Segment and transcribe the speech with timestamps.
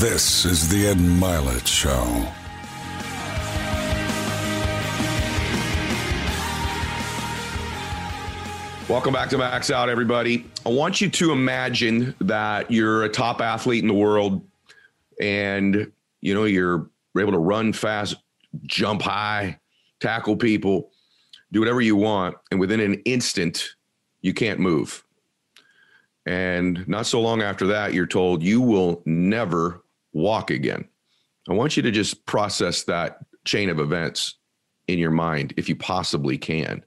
[0.00, 2.26] This is the Ed Mylett Show.
[8.90, 10.46] Welcome back to Max Out, everybody.
[10.64, 14.42] I want you to imagine that you're a top athlete in the world
[15.20, 18.16] and you know you're able to run fast,
[18.62, 19.60] jump high,
[20.00, 20.92] tackle people,
[21.52, 23.68] do whatever you want, and within an instant,
[24.22, 25.04] you can't move.
[26.24, 29.82] And not so long after that, you're told you will never
[30.12, 30.88] walk again.
[31.48, 34.36] I want you to just process that chain of events
[34.88, 36.84] in your mind if you possibly can.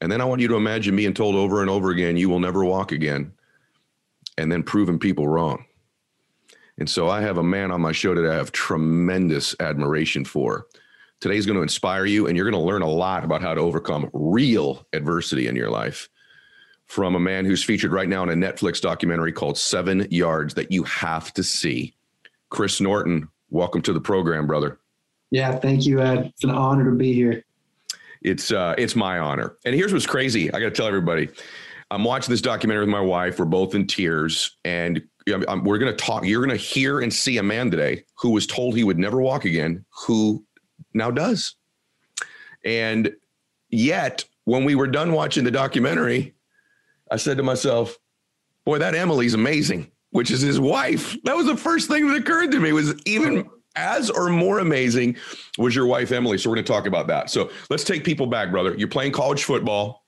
[0.00, 2.38] And then I want you to imagine being told over and over again, you will
[2.38, 3.32] never walk again,
[4.36, 5.64] and then proving people wrong.
[6.78, 10.66] And so I have a man on my show that I have tremendous admiration for.
[11.20, 13.60] Today's going to inspire you, and you're going to learn a lot about how to
[13.62, 16.10] overcome real adversity in your life
[16.86, 20.70] from a man who's featured right now in a Netflix documentary called Seven Yards that
[20.70, 21.94] you have to see.
[22.50, 24.78] Chris Norton, welcome to the program, brother.
[25.30, 26.26] Yeah, thank you, Ed.
[26.26, 27.44] It's an honor to be here
[28.26, 29.56] it's uh, it's my honor.
[29.64, 30.52] And here's what's crazy.
[30.52, 31.28] I got to tell everybody.
[31.92, 33.38] I'm watching this documentary with my wife.
[33.38, 35.00] We're both in tears, and
[35.48, 36.26] I'm, we're going to talk.
[36.26, 39.20] You're going to hear and see a man today who was told he would never
[39.20, 40.44] walk again, who
[40.92, 41.54] now does.
[42.64, 43.14] And
[43.70, 46.34] yet, when we were done watching the documentary,
[47.10, 47.98] I said to myself,
[48.64, 51.16] "Boy, that Emily's amazing." Which is his wife.
[51.24, 52.72] That was the first thing that occurred to me.
[52.72, 55.16] Was even as or more amazing
[55.58, 56.38] was your wife Emily.
[56.38, 57.28] So we're going to talk about that.
[57.28, 58.74] So let's take people back, brother.
[58.76, 60.04] You're playing college football.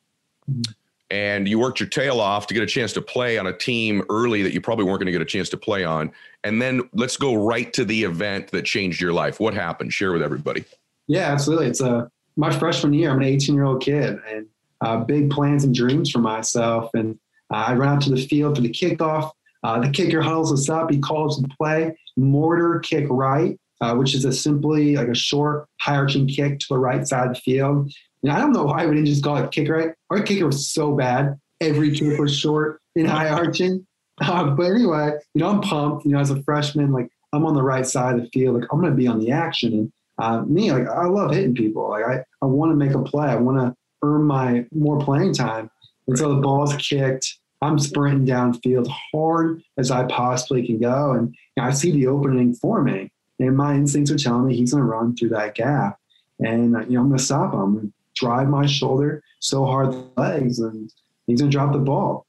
[1.10, 4.02] And you worked your tail off to get a chance to play on a team
[4.10, 6.12] early that you probably weren't going to get a chance to play on.
[6.44, 9.40] And then let's go right to the event that changed your life.
[9.40, 9.92] What happened?
[9.92, 10.64] Share with everybody.
[11.06, 11.68] Yeah, absolutely.
[11.68, 13.10] It's a my freshman year.
[13.10, 14.46] I'm an 18 year old kid, and
[14.80, 16.90] uh, big plans and dreams for myself.
[16.94, 17.18] And
[17.50, 19.30] uh, I run out to the field for the kickoff.
[19.62, 20.90] Uh, the kicker huddles us up.
[20.90, 25.66] He calls the play mortar kick right, uh, which is a simply like a short
[25.80, 27.92] high arching kick to the right side of the field.
[28.22, 29.92] And I don't know why we didn't just call it kick right.
[30.10, 31.38] Our kicker was so bad.
[31.60, 33.86] Every kick was short and high arching.
[34.20, 36.04] Uh, but anyway, you know, I'm pumped.
[36.04, 38.56] You know, as a freshman, like I'm on the right side of the field.
[38.56, 39.72] Like I'm going to be on the action.
[39.72, 41.88] And uh, me, like I love hitting people.
[41.88, 43.28] Like I, I want to make a play.
[43.28, 45.70] I want to earn my more playing time.
[46.06, 47.38] And so the ball's kicked.
[47.60, 51.12] I'm sprinting downfield hard as I possibly can go.
[51.12, 53.10] And you know, I see the opening for me.
[53.40, 55.98] And my instincts are telling me he's going to run through that gap.
[56.40, 60.08] And, uh, you know, I'm going to stop him, drive my shoulder so hard the
[60.16, 60.90] legs, and
[61.26, 62.26] he's going to drop the ball.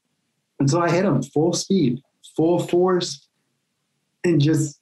[0.58, 2.02] And so I hit him full speed,
[2.36, 3.26] full force,
[4.24, 4.80] and just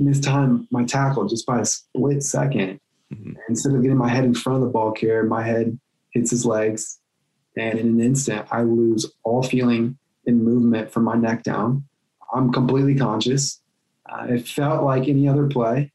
[0.00, 2.78] mistime my tackle just by a split 2nd
[3.12, 3.32] mm-hmm.
[3.48, 5.78] Instead of getting my head in front of the ball carrier, my head
[6.12, 6.98] hits his legs
[7.56, 11.84] and in an instant, I lose all feeling and movement from my neck down.
[12.32, 13.60] I'm completely conscious.
[14.08, 15.92] Uh, it felt like any other play,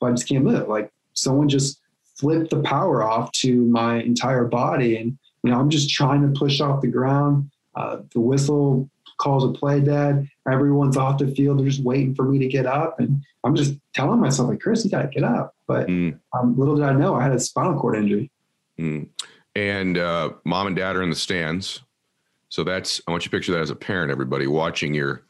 [0.00, 0.68] but I just can't move.
[0.68, 1.80] Like someone just
[2.16, 4.96] flipped the power off to my entire body.
[4.96, 7.50] And, you know, I'm just trying to push off the ground.
[7.74, 8.88] Uh, the whistle
[9.22, 10.28] calls a play dead.
[10.50, 11.58] Everyone's off the field.
[11.58, 12.98] They're just waiting for me to get up.
[12.98, 15.54] And I'm just telling myself, like, Chris, you got to get up.
[15.66, 16.18] But mm.
[16.32, 18.30] um, little did I know I had a spinal cord injury.
[18.78, 19.08] Mm
[19.54, 21.80] and uh, mom and dad are in the stands.
[22.48, 25.24] So that's I want you to picture that as a parent, everybody watching your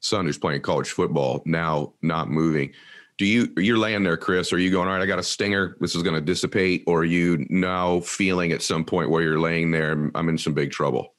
[0.00, 2.72] son who's playing college football now not moving.
[3.18, 4.52] Do you you're laying there, Chris?
[4.52, 7.04] Are you going, all right, I got a stinger, this is gonna dissipate, or are
[7.04, 11.14] you now feeling at some point where you're laying there, I'm in some big trouble?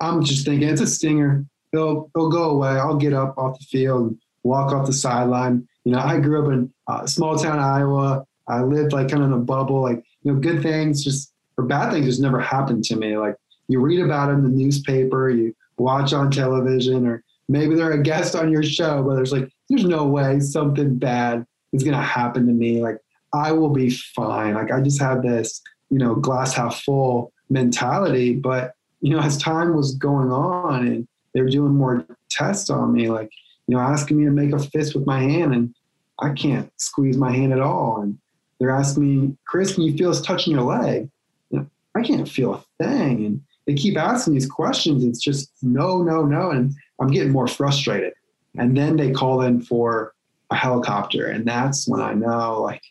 [0.00, 1.44] I'm just thinking it's a stinger.
[1.72, 2.70] It'll it'll go away.
[2.70, 5.68] I'll get up off the field, walk off the sideline.
[5.84, 8.24] You know, I grew up in a small town Iowa.
[8.48, 11.64] I lived like kind of in a bubble, like you know, good things just or
[11.64, 13.16] bad things just never happened to me.
[13.16, 13.36] Like
[13.68, 18.02] you read about it in the newspaper, you watch on television, or maybe they're a
[18.02, 22.46] guest on your show, but there's like, there's no way something bad is to happen
[22.46, 22.82] to me.
[22.82, 22.98] Like
[23.32, 24.54] I will be fine.
[24.54, 28.34] Like I just have this, you know, glass half full mentality.
[28.34, 32.92] But, you know, as time was going on and they were doing more tests on
[32.92, 33.30] me, like,
[33.66, 35.74] you know, asking me to make a fist with my hand and
[36.18, 38.02] I can't squeeze my hand at all.
[38.02, 38.18] And
[38.58, 41.08] they're asking me, Chris, can you feel us touching your leg?
[41.50, 43.24] You know, I can't feel a thing.
[43.24, 45.04] And they keep asking these questions.
[45.04, 46.50] It's just no, no, no.
[46.50, 48.12] And I'm getting more frustrated.
[48.58, 50.14] And then they call in for
[50.50, 51.28] a helicopter.
[51.28, 52.82] And that's when I know, like,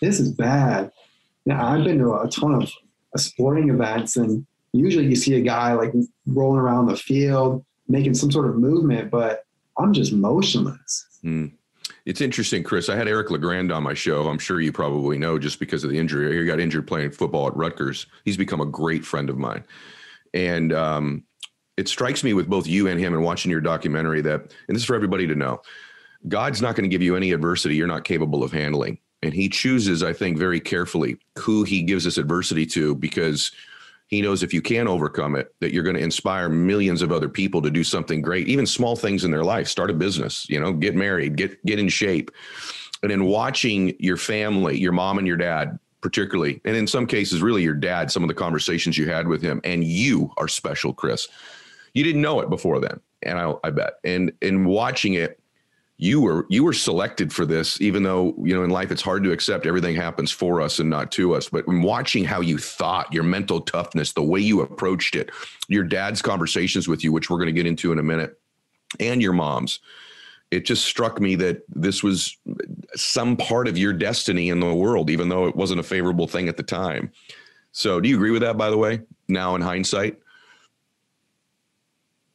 [0.00, 0.90] this is bad.
[1.46, 2.72] Now, I've been to a ton of
[3.14, 5.92] uh, sporting events, and usually you see a guy like
[6.26, 9.44] rolling around the field, making some sort of movement, but
[9.78, 11.06] I'm just motionless.
[11.24, 11.52] Mm.
[12.06, 12.88] It's interesting, Chris.
[12.88, 14.28] I had Eric LeGrand on my show.
[14.28, 16.36] I'm sure you probably know just because of the injury.
[16.36, 18.06] He got injured playing football at Rutgers.
[18.24, 19.64] He's become a great friend of mine.
[20.34, 21.24] And um,
[21.76, 24.82] it strikes me with both you and him and watching your documentary that, and this
[24.82, 25.62] is for everybody to know,
[26.28, 28.98] God's not going to give you any adversity you're not capable of handling.
[29.22, 33.50] And he chooses, I think, very carefully who he gives this adversity to because
[34.06, 37.28] he knows if you can overcome it, that you're going to inspire millions of other
[37.28, 40.60] people to do something great, even small things in their life, start a business, you
[40.60, 42.30] know, get married, get get in shape.
[43.02, 47.42] And in watching your family, your mom and your dad, particularly, and in some cases,
[47.42, 50.92] really your dad, some of the conversations you had with him, and you are special,
[50.92, 51.28] Chris.
[51.92, 53.94] You didn't know it before then, and I, I bet.
[54.04, 55.40] And in watching it,
[56.04, 59.24] you were you were selected for this even though you know in life it's hard
[59.24, 59.64] to accept.
[59.64, 61.48] Everything happens for us and not to us.
[61.48, 65.30] But watching how you thought your mental toughness the way you approached it
[65.66, 68.38] your dad's conversations with you which we're going to get into in a minute
[69.00, 69.80] and your mom's
[70.50, 72.36] it just struck me that this was
[72.94, 76.50] some part of your destiny in the world even though it wasn't a favorable thing
[76.50, 77.10] at the time.
[77.72, 80.18] So do you agree with that by the way now in hindsight?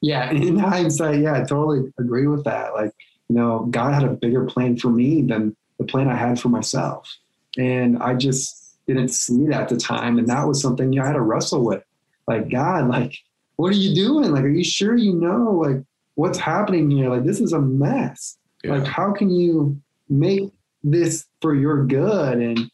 [0.01, 2.73] Yeah in hindsight yeah i totally agree with that.
[2.73, 2.93] Like
[3.29, 6.49] you know, God had a bigger plan for me than the plan I had for
[6.49, 7.15] myself.
[7.57, 10.17] And I just didn't see it at the time.
[10.17, 11.83] And that was something you know, I had to wrestle with.
[12.27, 13.15] Like, God, like,
[13.55, 14.31] what are you doing?
[14.31, 15.83] Like, are you sure you know like
[16.15, 17.09] what's happening here?
[17.09, 18.37] Like, this is a mess.
[18.63, 18.75] Yeah.
[18.75, 19.79] Like, how can you
[20.09, 20.51] make
[20.83, 22.71] this for your good and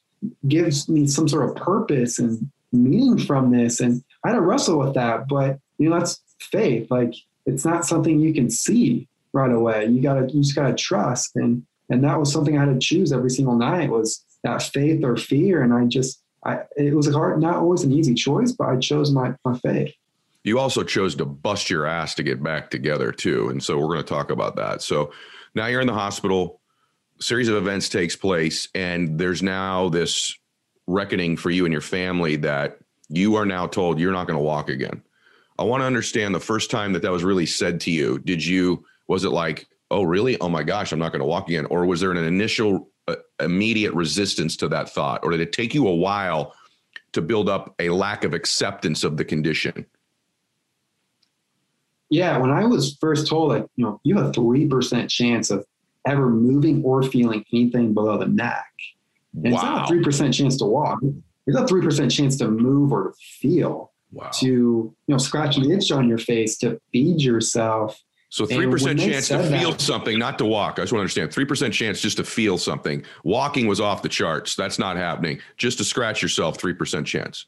[0.47, 3.79] gives me some sort of purpose and meaning from this?
[3.79, 5.27] And I had to wrestle with that.
[5.27, 6.89] But you know, that's faith.
[6.89, 7.13] Like,
[7.45, 9.85] it's not something you can see right away.
[9.85, 11.35] You gotta you just gotta trust.
[11.35, 15.03] And and that was something I had to choose every single night was that faith
[15.03, 15.61] or fear.
[15.61, 19.11] And I just I it was hard, not always an easy choice, but I chose
[19.11, 19.93] my my faith.
[20.43, 23.49] You also chose to bust your ass to get back together too.
[23.49, 24.83] And so we're going to talk about that.
[24.83, 25.11] So
[25.55, 26.61] now you're in the hospital,
[27.19, 30.37] series of events takes place, and there's now this
[30.85, 32.77] reckoning for you and your family that
[33.09, 35.01] you are now told you're not going to walk again.
[35.57, 38.19] I want to understand the first time that that was really said to you.
[38.19, 40.39] Did you was it like, oh, really?
[40.39, 41.65] Oh my gosh, I'm not going to walk again?
[41.65, 45.21] Or was there an initial uh, immediate resistance to that thought?
[45.23, 46.53] Or did it take you a while
[47.13, 49.85] to build up a lack of acceptance of the condition?
[52.09, 55.65] Yeah, when I was first told that, you know, you have a 3% chance of
[56.05, 58.71] ever moving or feeling anything below the neck.
[59.43, 59.81] And wow.
[59.81, 60.99] it's not a 3% chance to walk.
[61.47, 63.91] It's a 3% chance to move or to feel.
[64.11, 64.29] Wow.
[64.35, 68.01] To you know, scratch an itch on your face, to feed yourself,
[68.35, 70.73] so three percent chance to feel that, something, not to walk.
[70.77, 73.01] I just want to understand three percent chance just to feel something.
[73.23, 74.57] Walking was off the charts.
[74.57, 75.39] That's not happening.
[75.55, 77.45] Just to scratch yourself, three percent chance.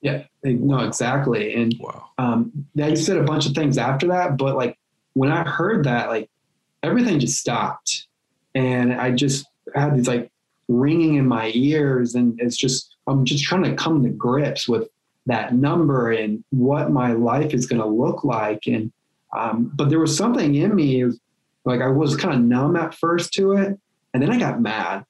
[0.00, 1.54] Yeah, no, exactly.
[1.54, 2.10] And wow.
[2.18, 4.76] um, they said a bunch of things after that, but like
[5.12, 6.28] when I heard that, like
[6.82, 8.08] everything just stopped,
[8.56, 10.32] and I just had these like
[10.66, 14.88] ringing in my ears, and it's just I'm just trying to come to grips with
[15.26, 18.90] that number and what my life is going to look like, and
[19.34, 21.04] um, but there was something in me,
[21.64, 23.78] like I was kind of numb at first to it,
[24.12, 25.04] and then I got mad,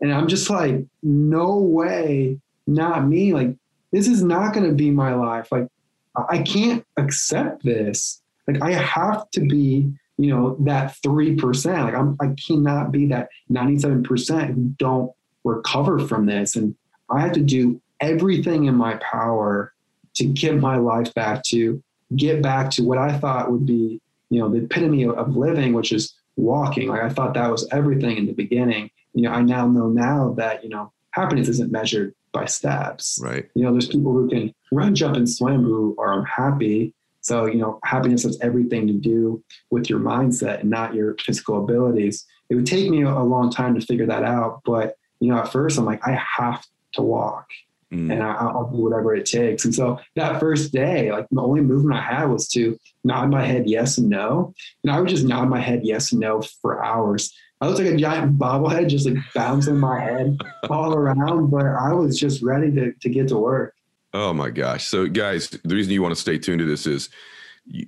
[0.00, 3.34] and I'm just like, no way, not me.
[3.34, 3.56] Like
[3.92, 5.50] this is not going to be my life.
[5.52, 5.68] Like
[6.16, 8.22] I can't accept this.
[8.46, 11.84] Like I have to be, you know, that three percent.
[11.84, 15.12] Like I'm, I cannot be that ninety-seven percent who don't
[15.44, 16.74] recover from this, and
[17.10, 19.72] I have to do everything in my power
[20.14, 21.82] to get my life back to
[22.16, 25.72] get back to what I thought would be, you know, the epitome of, of living,
[25.72, 26.88] which is walking.
[26.88, 28.90] Like I thought that was everything in the beginning.
[29.12, 33.20] You know, I now know now that, you know, happiness isn't measured by steps.
[33.22, 33.48] Right.
[33.54, 36.92] You know, there's people who can run, jump, and swim who are unhappy.
[37.20, 41.62] So, you know, happiness has everything to do with your mindset and not your physical
[41.62, 42.26] abilities.
[42.50, 44.60] It would take me a long time to figure that out.
[44.64, 47.46] But, you know, at first I'm like, I have to walk
[47.94, 48.12] mm.
[48.12, 49.64] and I, will do whatever it takes.
[49.64, 53.44] And so that first day, like the only movement I had was to nod my
[53.44, 54.54] head yes and no.
[54.82, 57.32] And I would just nod my head yes and no for hours.
[57.60, 61.92] I looked like a giant bobblehead just like bouncing my head all around, but I
[61.92, 63.74] was just ready to, to get to work.
[64.12, 64.86] Oh my gosh.
[64.86, 67.08] So, guys, the reason you want to stay tuned to this is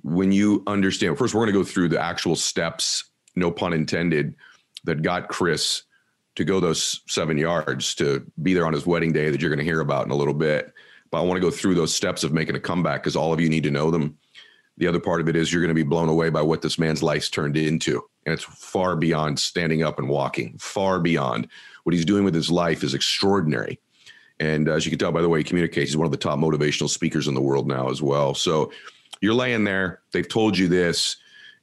[0.03, 4.35] when you understand, first, we're going to go through the actual steps, no pun intended,
[4.83, 5.83] that got Chris
[6.37, 9.57] to go those seven yards to be there on his wedding day that you're going
[9.57, 10.71] to hear about in a little bit.
[11.09, 13.41] But I want to go through those steps of making a comeback because all of
[13.41, 14.15] you need to know them.
[14.77, 16.77] The other part of it is you're going to be blown away by what this
[16.77, 18.03] man's life's turned into.
[18.27, 21.47] And it's far beyond standing up and walking, far beyond.
[21.85, 23.79] What he's doing with his life is extraordinary.
[24.39, 26.17] And uh, as you can tell by the way he communicates, he's one of the
[26.17, 28.35] top motivational speakers in the world now as well.
[28.35, 28.71] So
[29.21, 31.17] you're laying there, they've told you this.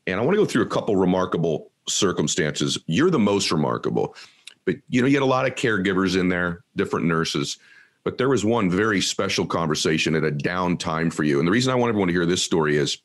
[0.08, 2.76] And I want to go through a couple remarkable circumstances.
[2.86, 4.16] You're the most remarkable.
[4.64, 7.58] But you know, you had a lot of caregivers in there, different nurses.
[8.04, 11.38] but there was one very special conversation at a down time for you.
[11.38, 12.98] And the reason I want everyone to hear this story is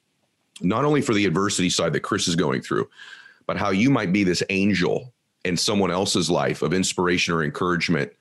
[0.61, 2.89] not only for the adversity side that Chris is going through,
[3.47, 5.13] but how you might be this angel
[5.45, 8.11] in someone else's life of inspiration or encouragement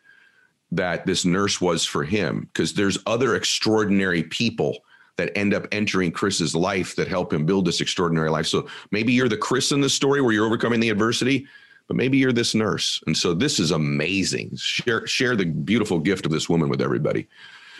[0.70, 2.48] that this nurse was for him.
[2.52, 4.78] Because there's other extraordinary people
[5.16, 8.46] that end up entering Chris's life that help him build this extraordinary life.
[8.46, 11.48] So maybe you're the Chris in this story where you're overcoming the adversity,
[11.88, 13.02] but maybe you're this nurse.
[13.06, 14.56] And so this is amazing.
[14.56, 17.26] Share share the beautiful gift of this woman with everybody.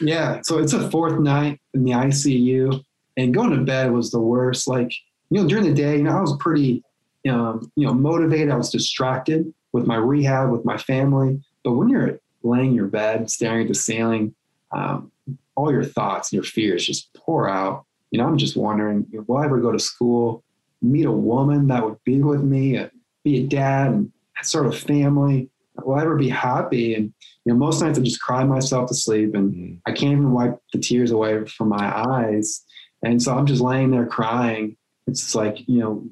[0.01, 0.41] Yeah.
[0.43, 2.83] So it's a fourth night in the ICU,
[3.17, 4.67] and going to bed was the worst.
[4.67, 4.93] Like
[5.31, 6.83] you know, during the day, you know, I was pretty,
[7.29, 8.51] um, you know, motivated.
[8.51, 11.43] I was distracted with my rehab, with my family.
[11.63, 14.35] But when you're laying in your bed, staring at the ceiling,
[14.73, 15.13] um,
[15.55, 17.85] all your thoughts and your fears just pour out.
[18.11, 20.43] You know, I'm just wondering, will I ever go to school,
[20.81, 22.89] meet a woman that would be with me,
[23.25, 25.51] be a dad and sort of family.
[25.85, 26.95] Will I ever be happy?
[26.95, 27.13] And
[27.45, 29.75] you know, most nights I just cry myself to sleep, and mm-hmm.
[29.87, 32.65] I can't even wipe the tears away from my eyes.
[33.03, 34.77] And so I'm just laying there crying.
[35.07, 36.09] It's like you know,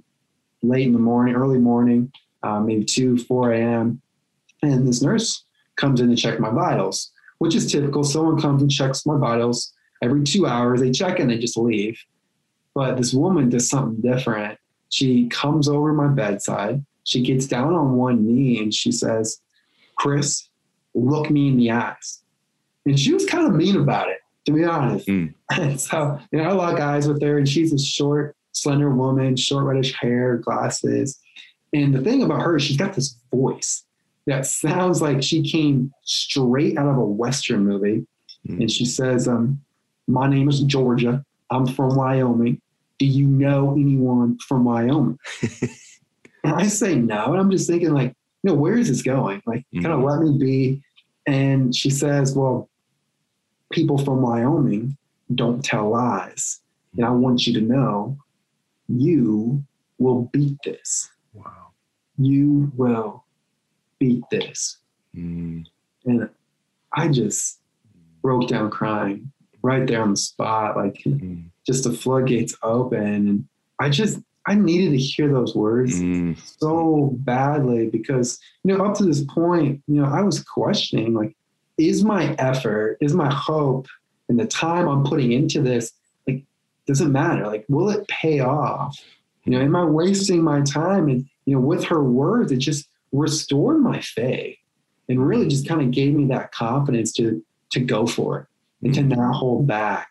[0.62, 4.00] late in the morning, early morning, uh, maybe two, four a.m.
[4.62, 5.44] And this nurse
[5.76, 8.04] comes in to check my vitals, which is typical.
[8.04, 9.72] Someone comes and checks my vitals
[10.02, 10.80] every two hours.
[10.80, 11.98] They check and they just leave.
[12.74, 14.58] But this woman does something different.
[14.88, 19.40] She comes over my bedside she gets down on one knee and she says,
[19.94, 20.48] Chris,
[20.92, 22.22] look me in the eyes.
[22.84, 25.06] And she was kind of mean about it, to be honest.
[25.06, 25.32] Mm.
[25.52, 29.36] And so, you know, I lock eyes with her, and she's a short, slender woman,
[29.36, 31.18] short reddish hair, glasses.
[31.72, 33.84] And the thing about her, she's got this voice
[34.26, 38.04] that sounds like she came straight out of a Western movie.
[38.48, 38.62] Mm.
[38.62, 39.60] And she says, um,
[40.08, 41.24] My name is Georgia.
[41.50, 42.60] I'm from Wyoming.
[42.98, 45.20] Do you know anyone from Wyoming?
[46.46, 47.32] And I say no.
[47.32, 49.42] And I'm just thinking, like, you know, where is this going?
[49.46, 49.82] Like, mm-hmm.
[49.82, 50.82] kind of let me be.
[51.26, 52.68] And she says, well,
[53.72, 54.96] people from Wyoming
[55.34, 56.60] don't tell lies.
[56.96, 58.16] And I want you to know
[58.88, 59.64] you
[59.98, 61.10] will beat this.
[61.34, 61.72] Wow.
[62.16, 63.24] You will
[63.98, 64.78] beat this.
[65.14, 65.66] Mm.
[66.04, 66.28] And
[66.92, 67.58] I just
[68.22, 70.76] broke down crying right there on the spot.
[70.76, 71.44] Like, mm.
[71.66, 73.02] just the floodgates open.
[73.02, 73.48] And
[73.80, 76.38] I just, I needed to hear those words mm.
[76.58, 81.36] so badly because, you know, up to this point, you know, I was questioning like,
[81.78, 83.86] is my effort, is my hope,
[84.28, 85.92] and the time I'm putting into this,
[86.26, 86.44] like,
[86.86, 87.46] doesn't matter.
[87.46, 88.96] Like, will it pay off?
[89.44, 91.08] You know, am I wasting my time?
[91.08, 94.56] And, you know, with her words, it just restored my faith
[95.08, 98.46] and really just kind of gave me that confidence to to go for it
[98.82, 100.08] and to not hold back.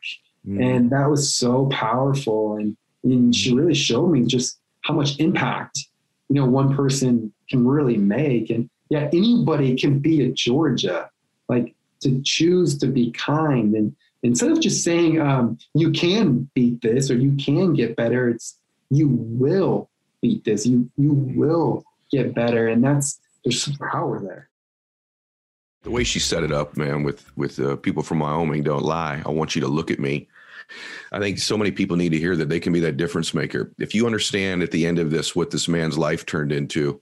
[0.48, 0.64] Mm.
[0.64, 2.58] And that was so powerful.
[2.58, 5.88] And and she really showed me just how much impact
[6.30, 8.50] you know one person can really make.
[8.50, 11.10] And yeah anybody can be a georgia
[11.50, 13.74] like to choose to be kind.
[13.76, 18.30] And instead of just saying um, you can beat this or you can get better
[18.30, 18.58] it's
[18.90, 19.90] you will
[20.22, 20.66] beat this.
[20.66, 22.68] You you will get better.
[22.68, 24.50] And that's there's some power there.
[25.84, 29.22] The way she set it up man with with uh, people from wyoming don't lie.
[29.26, 30.28] I want you to look at me
[31.12, 33.72] I think so many people need to hear that they can be that difference maker.
[33.80, 37.02] If you understand at the end of this what this man's life turned into,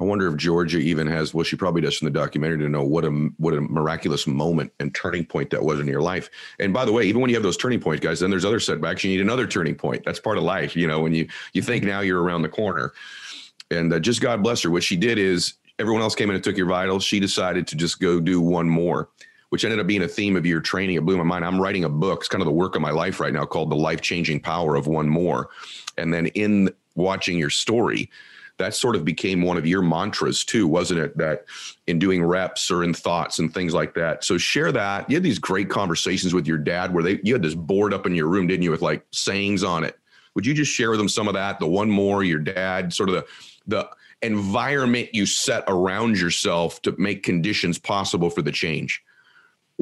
[0.00, 1.34] I wonder if Georgia even has.
[1.34, 4.72] Well, she probably does in the documentary to know what a what a miraculous moment
[4.78, 6.30] and turning point that was in your life.
[6.60, 8.60] And by the way, even when you have those turning points, guys, then there's other
[8.60, 9.02] setbacks.
[9.02, 10.04] You need another turning point.
[10.04, 10.76] That's part of life.
[10.76, 12.92] You know, when you you think now you're around the corner,
[13.72, 14.70] and uh, just God bless her.
[14.70, 17.02] What she did is everyone else came in and took your vitals.
[17.02, 19.08] She decided to just go do one more
[19.50, 20.96] which ended up being a theme of your training.
[20.96, 21.44] It blew my mind.
[21.44, 22.20] I'm writing a book.
[22.20, 24.76] It's kind of the work of my life right now called The Life Changing Power
[24.76, 25.48] of One More.
[25.96, 28.10] And then in watching your story,
[28.58, 31.16] that sort of became one of your mantras too, wasn't it?
[31.16, 31.46] That
[31.86, 34.24] in doing reps or in thoughts and things like that.
[34.24, 35.08] So share that.
[35.08, 38.04] You had these great conversations with your dad where they you had this board up
[38.04, 39.98] in your room, didn't you, with like sayings on it.
[40.34, 41.60] Would you just share with them some of that?
[41.60, 43.26] The one more, your dad, sort of the
[43.68, 43.88] the
[44.22, 49.02] environment you set around yourself to make conditions possible for the change.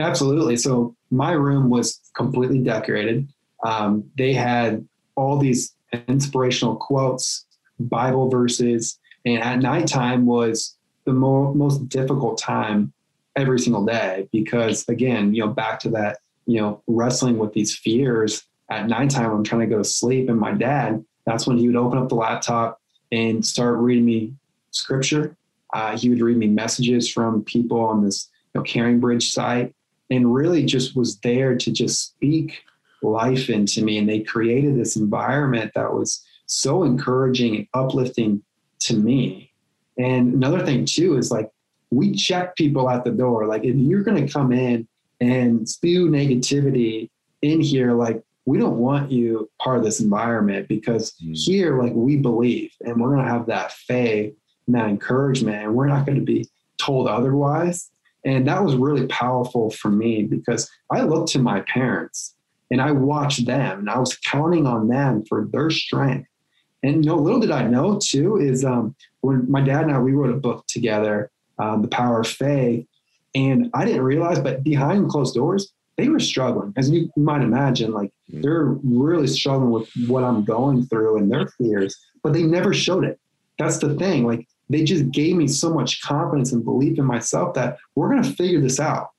[0.01, 0.57] Absolutely.
[0.57, 3.29] So my room was completely decorated.
[3.65, 4.87] Um, they had
[5.17, 5.75] all these
[6.09, 7.47] inspirational quotes,
[7.81, 12.93] Bible verses, and at nighttime was the mo- most difficult time
[13.37, 17.75] every single day because, again, you know, back to that, you know, wrestling with these
[17.77, 19.31] fears at nighttime.
[19.31, 22.09] I'm trying to go to sleep, and my dad, that's when he would open up
[22.09, 22.81] the laptop
[23.13, 24.35] and start reading me
[24.71, 25.37] scripture.
[25.73, 29.75] Uh, he would read me messages from people on this you know, CaringBridge site
[30.11, 32.63] and really just was there to just speak
[33.03, 33.99] life into me.
[33.99, 38.43] And they created this environment that was so encouraging and uplifting
[38.81, 39.53] to me.
[39.99, 41.51] And another thing too is like
[41.91, 43.47] we check people at the door.
[43.47, 44.87] Like if you're going to come in
[45.21, 47.11] and spew negativity
[47.43, 51.37] in here, like we don't want you part of this environment because mm.
[51.37, 54.35] here, like we believe and we're going to have that faith
[54.67, 56.49] and that encouragement and we're not going to be
[56.79, 57.91] told otherwise.
[58.27, 62.35] And that was really powerful for me because I looked to my parents
[62.73, 66.29] and I watched them and I was counting on them for their strength.
[66.83, 70.01] And you know, little did I know too is um, when my dad and I
[70.01, 71.31] we wrote a book together,
[71.61, 72.87] um, The Power of Faith,
[73.37, 77.93] and I didn't realize, but behind closed doors, they were struggling, as you might imagine.
[77.93, 78.43] Like mm.
[78.43, 83.05] they're really struggling with what I'm going through and their fears, but they never showed
[83.05, 83.21] it.
[83.59, 84.27] That's the thing.
[84.27, 88.23] Like they just gave me so much confidence and belief in myself that we're going
[88.23, 89.11] to figure this out.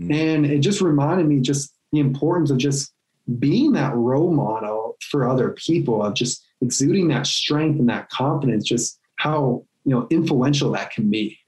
[0.00, 0.14] Mm.
[0.14, 2.92] And it just reminded me just the importance of just
[3.38, 8.64] being that role model for other people of just exuding that strength and that confidence,
[8.64, 11.38] just how, you know, influential that can be.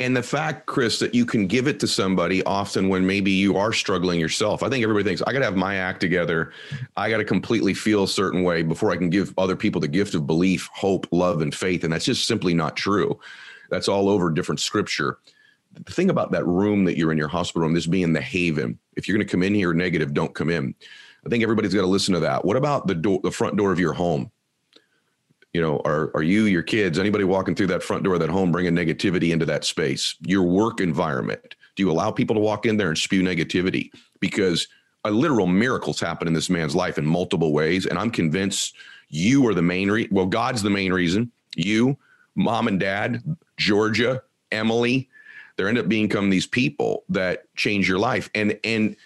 [0.00, 3.56] And the fact, Chris, that you can give it to somebody often when maybe you
[3.56, 4.62] are struggling yourself.
[4.62, 6.52] I think everybody thinks I got to have my act together.
[6.96, 9.88] I got to completely feel a certain way before I can give other people the
[9.88, 11.84] gift of belief, hope, love, and faith.
[11.84, 13.20] And that's just simply not true.
[13.70, 15.18] That's all over different scripture.
[15.72, 18.78] The thing about that room that you're in your hospital room, this being the haven,
[18.96, 20.74] if you're going to come in here negative, don't come in.
[21.24, 22.44] I think everybody's got to listen to that.
[22.44, 24.30] What about the door, the front door of your home?
[25.52, 28.30] You know, are are you, your kids, anybody walking through that front door of that
[28.30, 30.16] home bringing negativity into that space?
[30.22, 31.56] Your work environment.
[31.76, 33.90] Do you allow people to walk in there and spew negativity?
[34.20, 34.66] Because
[35.04, 38.76] a literal miracles happen in this man's life in multiple ways, and I'm convinced
[39.08, 40.14] you are the main reason.
[40.14, 41.30] Well, God's the main reason.
[41.54, 41.98] You,
[42.34, 43.22] mom and dad,
[43.58, 45.08] Georgia, Emily,
[45.56, 48.30] there end up becoming these people that change your life.
[48.34, 48.96] And and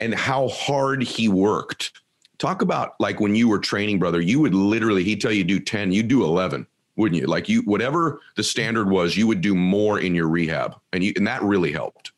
[0.00, 1.92] and how hard he worked.
[2.40, 5.60] Talk about like when you were training, brother, you would literally, he'd tell you do
[5.60, 6.66] 10, you do 11,
[6.96, 7.26] wouldn't you?
[7.26, 10.74] Like you, whatever the standard was, you would do more in your rehab.
[10.94, 12.12] And you, and that really helped.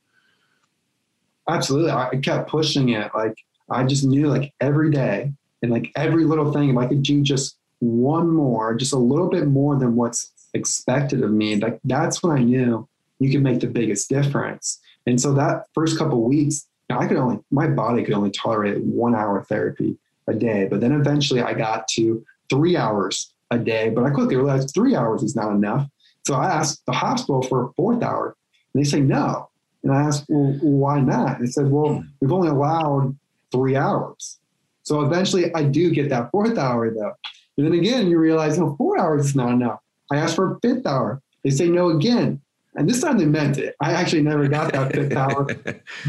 [1.49, 1.91] Absolutely.
[1.91, 3.11] I kept pushing it.
[3.13, 3.37] Like
[3.69, 7.21] I just knew like every day and like every little thing, if I could do
[7.21, 12.23] just one more, just a little bit more than what's expected of me, like that's
[12.23, 14.79] when I knew you could make the biggest difference.
[15.05, 19.17] And so that first couple weeks, I could only, my body could only tolerate one
[19.17, 19.97] hour therapy
[20.29, 20.67] a day.
[20.71, 24.95] But then eventually I got to three hours a day, but I quickly realized three
[24.95, 25.89] hours is not enough.
[26.27, 28.37] So I asked the hospital for a fourth hour
[28.73, 29.49] and they say no.
[29.83, 31.39] And I asked, well, why not?
[31.39, 32.07] And They said, well, hmm.
[32.21, 33.17] we've only allowed
[33.51, 34.39] three hours.
[34.85, 37.13] So eventually I do get that fourth hour though.
[37.57, 39.81] And then again, you realize, no, four hours is not enough.
[40.11, 41.21] I asked for a fifth hour.
[41.45, 42.41] They say no again.
[42.75, 43.75] And this time they meant it.
[43.81, 45.47] I actually never got that fifth hour.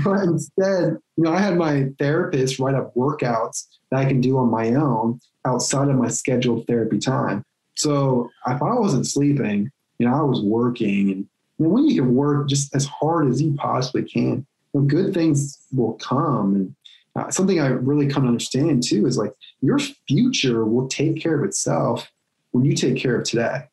[0.04, 4.38] But instead, you know, I had my therapist write up workouts that I can do
[4.38, 7.44] on my own outside of my scheduled therapy time.
[7.76, 11.12] So if I wasn't sleeping, you know, I was working.
[11.12, 14.82] And you know, when you can work just as hard as you possibly can, you
[14.82, 16.56] know, good things will come.
[16.56, 16.76] And
[17.16, 21.38] uh, something I really come to understand too is like your future will take care
[21.38, 22.10] of itself
[22.52, 23.64] when you take care of today.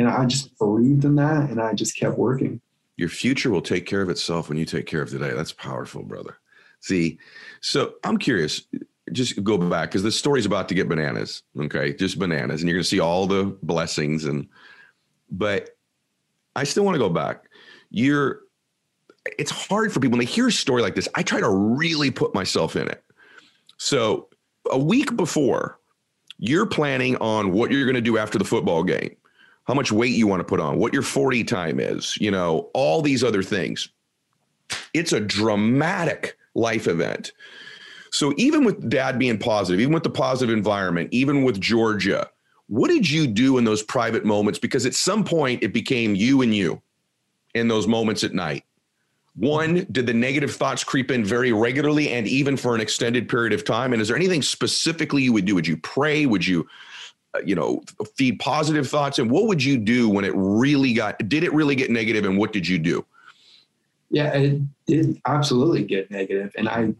[0.00, 2.62] And I just believed in that and I just kept working.
[2.96, 5.32] Your future will take care of itself when you take care of today.
[5.34, 6.38] That's powerful, brother.
[6.80, 7.18] See,
[7.60, 8.62] so I'm curious,
[9.12, 11.42] just go back because this story's about to get bananas.
[11.58, 11.92] Okay.
[11.92, 12.62] Just bananas.
[12.62, 14.24] And you're going to see all the blessings.
[14.24, 14.48] And,
[15.30, 15.76] but
[16.56, 17.44] I still want to go back.
[17.90, 18.40] You're,
[19.38, 21.10] it's hard for people when they hear a story like this.
[21.14, 23.04] I try to really put myself in it.
[23.76, 24.28] So
[24.70, 25.78] a week before,
[26.38, 29.14] you're planning on what you're going to do after the football game
[29.64, 32.70] how much weight you want to put on, what your 40 time is, you know,
[32.74, 33.88] all these other things.
[34.94, 37.32] It's a dramatic life event.
[38.12, 42.28] So even with dad being positive, even with the positive environment, even with Georgia,
[42.66, 44.58] what did you do in those private moments?
[44.58, 46.80] Because at some point it became you and you
[47.54, 48.64] in those moments at night.
[49.36, 53.52] One, did the negative thoughts creep in very regularly and even for an extended period
[53.52, 53.92] of time?
[53.92, 55.54] And is there anything specifically you would do?
[55.54, 56.26] Would you pray?
[56.26, 56.68] Would you
[57.32, 57.82] Uh, you know
[58.16, 59.18] feed positive thoughts?
[59.18, 62.36] And what would you do when it really got did it really get negative and
[62.36, 63.04] what did you do?
[64.10, 66.92] Yeah it did absolutely get negative and i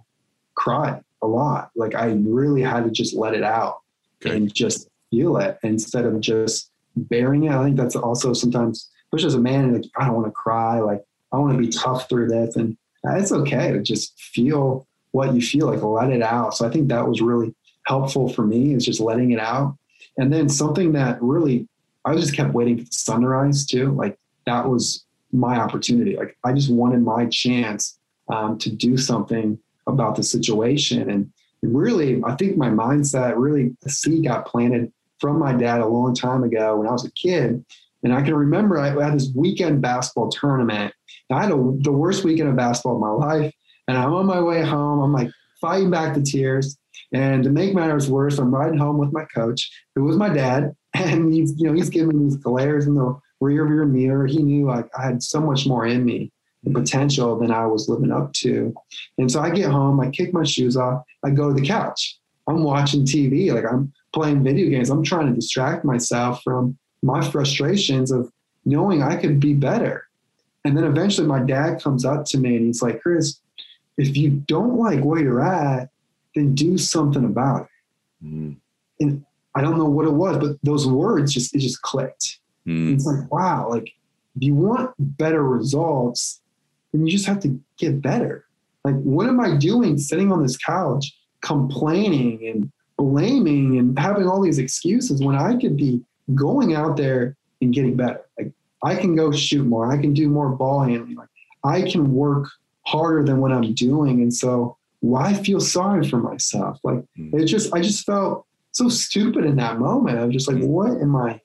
[0.54, 1.70] cried a lot.
[1.74, 3.80] Like i really had to just let it out
[4.24, 4.36] okay.
[4.36, 7.52] and just feel it instead of just bearing it.
[7.52, 10.78] I think that's also sometimes especially as a man like i don't want to cry
[10.78, 15.34] like i want to be tough through this and it's okay to just feel what
[15.34, 16.56] you feel like let it out.
[16.56, 17.54] So i think that was really
[17.86, 19.76] helpful for me is just letting it out
[20.18, 21.68] and then something that really,
[22.04, 23.92] I just kept waiting for the sunrise too.
[23.92, 26.16] Like that was my opportunity.
[26.16, 31.10] Like I just wanted my chance um, to do something about the situation.
[31.10, 35.86] And really, I think my mindset really, the seed got planted from my dad a
[35.86, 37.64] long time ago when I was a kid.
[38.02, 40.94] And I can remember I had this weekend basketball tournament
[41.30, 43.54] I had a, the worst weekend of basketball of my life.
[43.88, 45.00] And I'm on my way home.
[45.00, 46.76] I'm like fighting back the tears.
[47.12, 50.74] And to make matters worse, I'm riding home with my coach, who was my dad.
[50.92, 54.26] And he's, you know, he's giving me these glares in the rear view mirror.
[54.26, 56.32] He knew like I had so much more in me
[56.64, 58.74] and potential than I was living up to.
[59.16, 62.18] And so I get home, I kick my shoes off, I go to the couch.
[62.48, 64.90] I'm watching TV, like I'm playing video games.
[64.90, 68.30] I'm trying to distract myself from my frustrations of
[68.64, 70.06] knowing I could be better.
[70.64, 73.40] And then eventually my dad comes up to me and he's like, Chris,
[73.96, 75.88] if you don't like where you're at,
[76.34, 78.26] then do something about it.
[78.26, 78.56] Mm.
[79.00, 82.38] And I don't know what it was, but those words just, it just clicked.
[82.66, 82.94] Mm.
[82.94, 83.92] It's like, wow, like
[84.36, 86.40] if you want better results,
[86.92, 88.44] then you just have to get better.
[88.84, 94.40] Like, what am I doing sitting on this couch complaining and blaming and having all
[94.40, 96.02] these excuses when I could be
[96.34, 98.22] going out there and getting better?
[98.38, 99.92] Like, I can go shoot more.
[99.92, 101.16] I can do more ball handling.
[101.16, 101.28] Like,
[101.64, 102.48] I can work
[102.86, 104.22] harder than what I'm doing.
[104.22, 106.78] And so, why feel sorry for myself?
[106.84, 107.34] Like, mm.
[107.34, 110.18] it just, I just felt so stupid in that moment.
[110.18, 110.66] I'm just like, mm.
[110.66, 111.40] what am I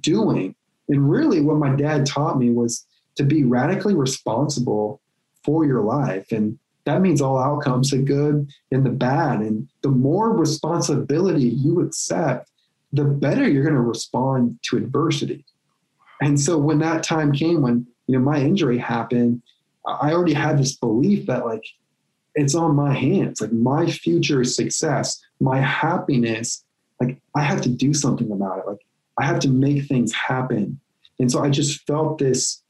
[0.00, 0.54] doing?
[0.88, 2.86] And really, what my dad taught me was
[3.16, 5.00] to be radically responsible
[5.44, 6.32] for your life.
[6.32, 9.40] And that means all outcomes, the good and the bad.
[9.40, 12.50] And the more responsibility you accept,
[12.92, 15.44] the better you're going to respond to adversity.
[16.20, 19.42] And so when that time came, when you know my injury happened,
[19.86, 21.64] I already had this belief that like
[22.34, 23.40] it's on my hands.
[23.40, 26.64] Like my future success, my happiness,
[27.00, 28.66] like I have to do something about it.
[28.66, 28.80] Like
[29.18, 30.80] I have to make things happen.
[31.18, 32.62] And so I just felt this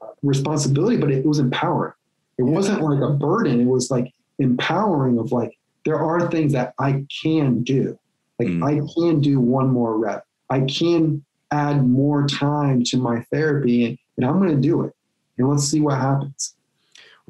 [0.00, 1.94] uh, responsibility, but it was empowering.
[2.38, 3.60] It wasn't like a burden.
[3.60, 7.98] It was like empowering of like, there are things that I can do.
[8.38, 8.64] Like mm.
[8.64, 10.26] I can do one more rep.
[10.48, 14.94] I can add more time to my therapy and, and I'm going to do it.
[15.38, 16.54] And let's see what happens.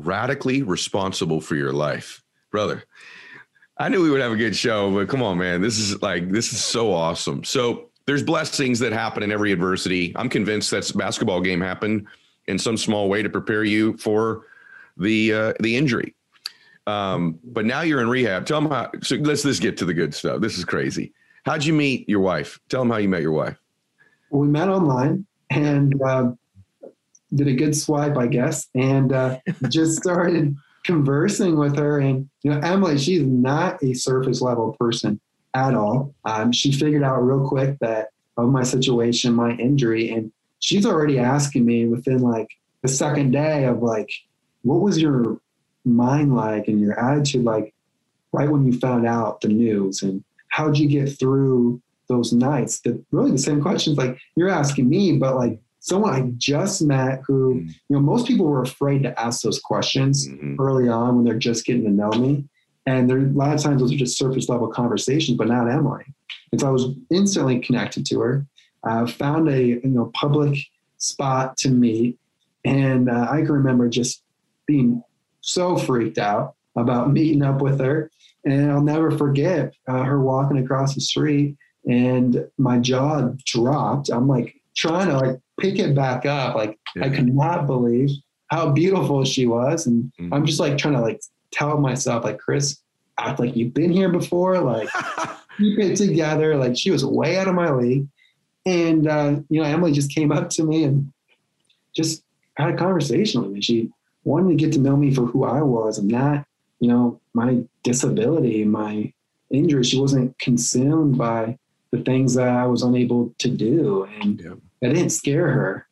[0.05, 2.85] Radically responsible for your life, brother.
[3.79, 5.61] I knew we would have a good show, but come on, man.
[5.61, 7.43] This is like, this is so awesome.
[7.45, 10.12] So there's blessings that happen in every adversity.
[10.17, 12.07] I'm convinced that basketball game happened
[12.47, 14.47] in some small way to prepare you for
[14.97, 16.15] the uh, the injury.
[16.87, 18.45] Um, but now you're in rehab.
[18.45, 18.91] Tell them how.
[19.03, 20.41] So let's let's get to the good stuff.
[20.41, 21.12] This is crazy.
[21.45, 22.61] How'd you meet your wife?
[22.69, 23.57] Tell them how you met your wife.
[24.31, 26.33] we met online and uh,
[27.35, 31.99] did a good swipe, I guess, and uh, just started conversing with her.
[31.99, 35.21] And you know, Emily, she's not a surface level person
[35.55, 36.14] at all.
[36.25, 41.18] Um, she figured out real quick that of my situation, my injury, and she's already
[41.18, 42.49] asking me within like
[42.83, 44.11] the second day of like,
[44.62, 45.38] what was your
[45.85, 47.75] mind like and your attitude like
[48.33, 53.03] right when you found out the news and how'd you get through those nights that
[53.11, 57.55] really the same questions like you're asking me but like someone i just met who
[57.55, 57.68] mm-hmm.
[57.68, 60.57] you know most people were afraid to ask those questions mm-hmm.
[60.61, 62.45] early on when they're just getting to know me
[62.87, 66.05] and there a lot of times those are just surface level conversations but not emily
[66.53, 68.47] and so i was instantly connected to her
[68.85, 70.57] uh, found a you know public
[70.99, 72.18] spot to meet
[72.64, 74.23] and uh, i can remember just
[74.66, 75.03] being
[75.42, 78.11] so freaked out about meeting up with her.
[78.45, 81.57] And I'll never forget uh, her walking across the street
[81.88, 84.09] and my jaw dropped.
[84.09, 86.55] I'm like trying to like pick it back up.
[86.55, 87.07] Like yeah.
[87.07, 88.11] I could not believe
[88.48, 89.87] how beautiful she was.
[89.87, 90.35] And mm-hmm.
[90.35, 91.22] I'm just like trying to like
[91.53, 92.81] tell myself like, Chris,
[93.18, 94.59] act like you've been here before.
[94.59, 94.88] Like
[95.59, 96.57] keep it together.
[96.57, 98.07] Like she was way out of my league.
[98.66, 101.12] And, uh, you know, Emily just came up to me and
[101.96, 102.22] just
[102.57, 103.61] had a conversation with me.
[103.61, 103.90] She
[104.25, 106.44] wanted to get to know me for who I was and not,
[106.81, 109.12] you know, my disability, my
[109.51, 109.83] injury.
[109.83, 111.59] She wasn't consumed by
[111.90, 114.05] the things that I was unable to do.
[114.20, 114.55] And yeah.
[114.83, 115.87] That didn't scare her.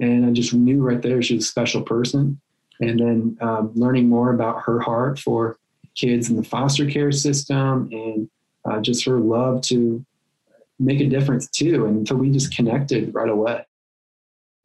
[0.00, 2.40] And I just knew right there she was a special person.
[2.80, 5.58] And then um, learning more about her heart for
[5.94, 8.30] kids in the foster care system and
[8.64, 10.04] uh, just her love to
[10.78, 11.86] make a difference too.
[11.86, 13.64] And so we just connected right away.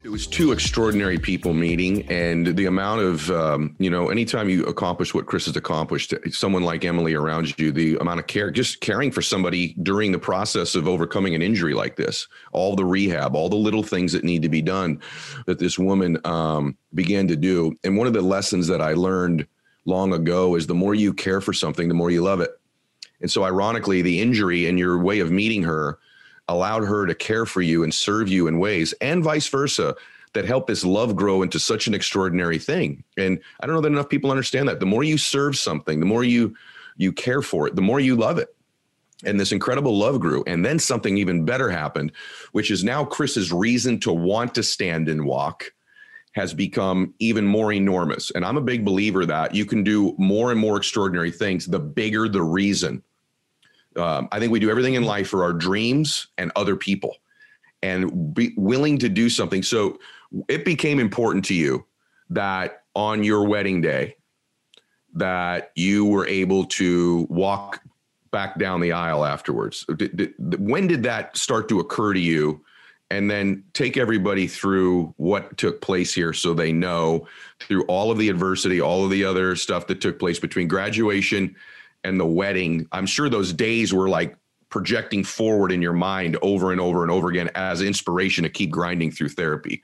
[0.04, 4.64] It was two extraordinary people meeting, and the amount of, um, you know, anytime you
[4.64, 8.80] accomplish what Chris has accomplished, someone like Emily around you, the amount of care, just
[8.80, 13.36] caring for somebody during the process of overcoming an injury like this, all the rehab,
[13.36, 15.00] all the little things that need to be done
[15.46, 17.72] that this woman um, began to do.
[17.84, 19.46] And one of the lessons that I learned
[19.84, 22.50] long ago is the more you care for something, the more you love it.
[23.20, 26.00] And so, ironically, the injury and your way of meeting her
[26.52, 29.96] allowed her to care for you and serve you in ways and vice versa
[30.34, 33.02] that help this love grow into such an extraordinary thing.
[33.16, 34.80] And I don't know that enough people understand that.
[34.80, 36.54] The more you serve something, the more you
[36.96, 38.54] you care for it, the more you love it.
[39.24, 40.44] And this incredible love grew.
[40.46, 42.12] And then something even better happened,
[42.52, 45.72] which is now Chris's reason to want to stand and walk
[46.32, 48.30] has become even more enormous.
[48.30, 51.78] And I'm a big believer that you can do more and more extraordinary things the
[51.78, 53.02] bigger the reason.
[53.96, 57.16] Um, I think we do everything in life for our dreams and other people
[57.82, 59.62] and be willing to do something.
[59.62, 59.98] So
[60.48, 61.84] it became important to you
[62.30, 64.16] that on your wedding day,
[65.14, 67.82] that you were able to walk
[68.30, 69.84] back down the aisle afterwards.
[69.96, 72.64] Did, did, when did that start to occur to you?
[73.10, 77.28] And then take everybody through what took place here so they know
[77.60, 81.54] through all of the adversity, all of the other stuff that took place between graduation
[82.04, 82.86] and the wedding.
[82.92, 84.36] I'm sure those days were like
[84.68, 88.70] projecting forward in your mind over and over and over again as inspiration to keep
[88.70, 89.82] grinding through therapy.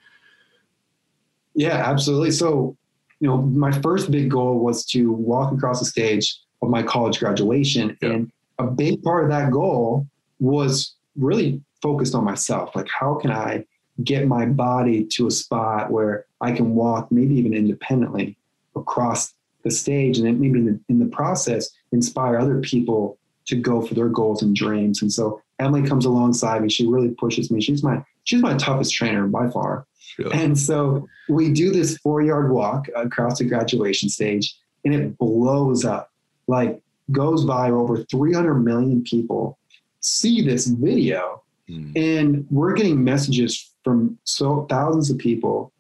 [1.55, 2.31] Yeah, absolutely.
[2.31, 2.77] So,
[3.21, 7.19] you know, my first big goal was to walk across the stage of my college
[7.19, 7.97] graduation.
[8.01, 8.11] Yeah.
[8.11, 10.07] And a big part of that goal
[10.41, 12.75] was really focused on myself.
[12.75, 13.65] Like, how can I
[14.05, 18.37] get my body to a spot where I can walk, maybe even independently,
[18.77, 23.57] across the stage, and then maybe in the, in the process, inspire other people to
[23.57, 25.01] go for their goals and dreams.
[25.01, 26.69] And so Emily comes alongside me.
[26.69, 27.61] She really pushes me.
[27.61, 29.87] She's my she's my toughest trainer by far.
[30.33, 35.85] And so we do this four yard walk across the graduation stage, and it blows
[35.85, 36.11] up.
[36.47, 39.59] Like goes by over 300 million people
[40.01, 41.93] see this video mm.
[41.97, 45.73] and we're getting messages from so thousands of people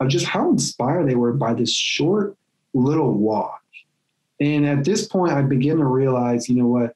[0.00, 2.36] of just how inspired they were by this short
[2.74, 3.62] little walk
[4.40, 6.94] and at this point i begin to realize you know what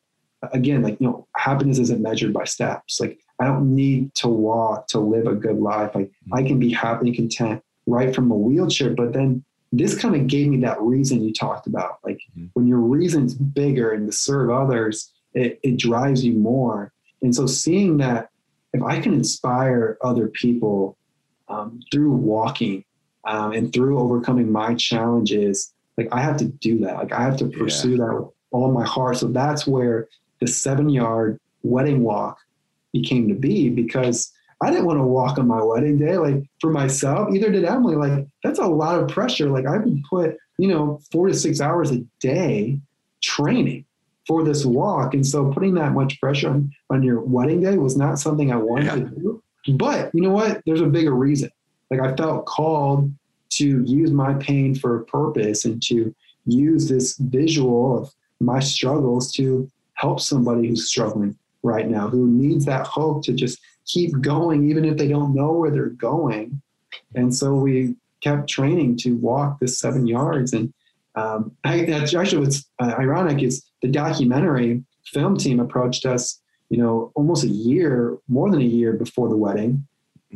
[0.53, 4.87] again like you know happiness isn't measured by steps like i don't need to walk
[4.87, 6.33] to live a good life like mm.
[6.33, 10.27] i can be happy and content right from a wheelchair but then this kind of
[10.27, 11.99] gave me that reason you talked about.
[12.05, 12.47] Like mm-hmm.
[12.55, 16.93] when your reason's bigger and to serve others, it, it drives you more.
[17.23, 18.31] And so seeing that
[18.73, 20.97] if I can inspire other people
[21.49, 22.85] um, through walking
[23.25, 26.97] um, and through overcoming my challenges, like I have to do that.
[26.97, 28.07] Like I have to pursue yeah.
[28.07, 29.19] that with all my heart.
[29.19, 30.09] So that's where
[30.41, 32.39] the seven yard wedding walk
[32.93, 34.33] became to be because
[34.63, 37.35] I didn't want to walk on my wedding day, like for myself.
[37.35, 37.97] Either did Emily.
[37.97, 39.51] Like that's a lot of pressure.
[39.51, 42.81] Like I would put, you know, four to six hours a day
[43.21, 43.85] training
[44.27, 47.97] for this walk, and so putting that much pressure on on your wedding day was
[47.97, 48.95] not something I wanted yeah.
[48.95, 49.43] to do.
[49.75, 50.63] But you know what?
[50.65, 51.51] There's a bigger reason.
[51.91, 53.13] Like I felt called
[53.59, 56.15] to use my pain for a purpose and to
[56.47, 62.65] use this visual of my struggles to help somebody who's struggling right now, who needs
[62.65, 66.61] that hope to just keep going, even if they don't know where they're going.
[67.15, 70.53] And so we kept training to walk the seven yards.
[70.53, 70.73] And
[71.15, 77.13] um, I, actually what's uh, ironic is the documentary film team approached us, you know,
[77.15, 79.87] almost a year, more than a year before the wedding.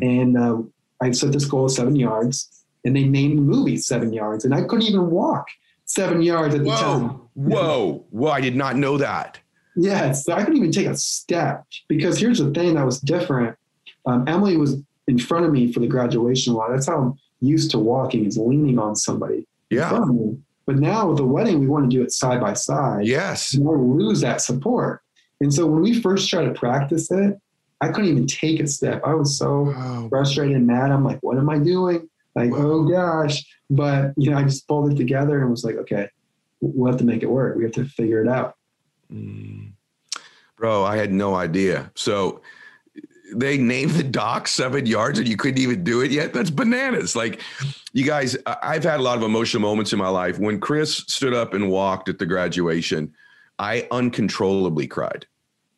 [0.00, 0.62] And uh,
[1.00, 4.54] I set this goal of seven yards, and they named the movie Seven Yards, and
[4.54, 5.48] I couldn't even walk
[5.84, 7.20] seven yards at the whoa, time.
[7.34, 8.30] Whoa, whoa!
[8.30, 9.38] I did not know that.
[9.76, 13.56] Yeah, so I couldn't even take a step because here's the thing that was different.
[14.04, 14.76] Um, Emily was
[15.08, 16.70] in front of me for the graduation walk.
[16.70, 19.46] That's how I'm used to walking is leaning on somebody.
[19.70, 20.04] Yeah.
[20.66, 23.06] But now with the wedding, we want to do it side by side.
[23.06, 23.54] Yes.
[23.56, 25.02] We'll lose that support.
[25.40, 27.36] And so when we first tried to practice it,
[27.80, 29.02] I couldn't even take a step.
[29.04, 30.06] I was so wow.
[30.08, 30.92] frustrated and mad.
[30.92, 32.08] I'm like, what am I doing?
[32.34, 33.44] Like, oh gosh.
[33.70, 36.08] But you know, I just pulled it together and was like, okay,
[36.60, 37.56] we'll have to make it work.
[37.56, 38.54] We have to figure it out.
[39.12, 39.72] Mm.
[40.56, 41.90] Bro, I had no idea.
[41.96, 42.40] So
[43.34, 46.32] they named the doc seven yards and you couldn't even do it yet.
[46.32, 47.16] That's bananas.
[47.16, 47.40] Like,
[47.92, 50.38] you guys, I've had a lot of emotional moments in my life.
[50.38, 53.12] When Chris stood up and walked at the graduation,
[53.58, 55.26] I uncontrollably cried.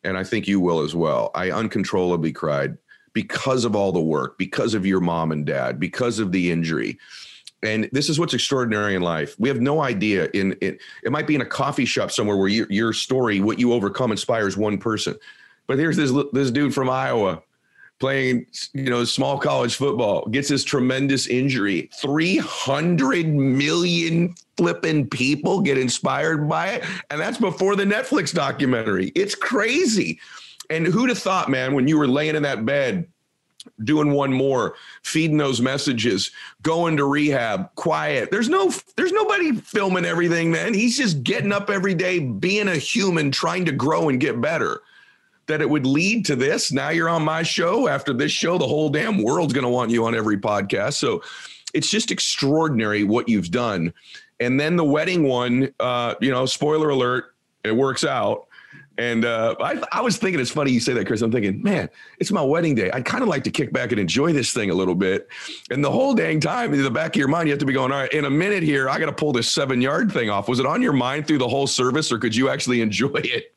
[0.03, 1.31] And I think you will as well.
[1.33, 2.77] I uncontrollably cried
[3.15, 6.99] because of all the work, because of your mom and dad, because of the injury.
[7.63, 9.35] And this is what's extraordinary in life.
[9.39, 10.29] We have no idea.
[10.35, 13.57] In it, it might be in a coffee shop somewhere where your your story, what
[13.57, 15.15] you overcome, inspires one person.
[15.65, 17.41] But here's this this dude from Iowa
[17.99, 21.89] playing, you know, small college football, gets this tremendous injury.
[22.01, 26.83] 300 million flipping people get inspired by it.
[27.09, 29.13] And that's before the Netflix documentary.
[29.15, 30.19] It's crazy.
[30.69, 33.07] And who'd have thought, man, when you were laying in that bed,
[33.83, 38.31] doing one more feeding those messages going to rehab quiet?
[38.31, 40.73] There's no there's nobody filming everything man.
[40.73, 44.81] He's just getting up every day being a human trying to grow and get better.
[45.47, 47.87] That it would lead to this now you're on my show.
[47.87, 50.93] After this show the whole damn world's going to want you on every podcast.
[50.93, 51.21] So
[51.73, 53.93] it's just extraordinary what you've done.
[54.39, 58.47] And then the wedding one uh you know spoiler alert it works out
[58.97, 61.21] And uh, I, I was thinking, it's funny you say that, Chris.
[61.21, 62.89] I'm thinking, man, it's my wedding day.
[62.91, 65.27] I'd kind of like to kick back and enjoy this thing a little bit.
[65.69, 67.73] And the whole dang time, in the back of your mind, you have to be
[67.73, 70.29] going, all right, in a minute here, I got to pull this seven yard thing
[70.29, 70.47] off.
[70.47, 73.53] Was it on your mind through the whole service, or could you actually enjoy it?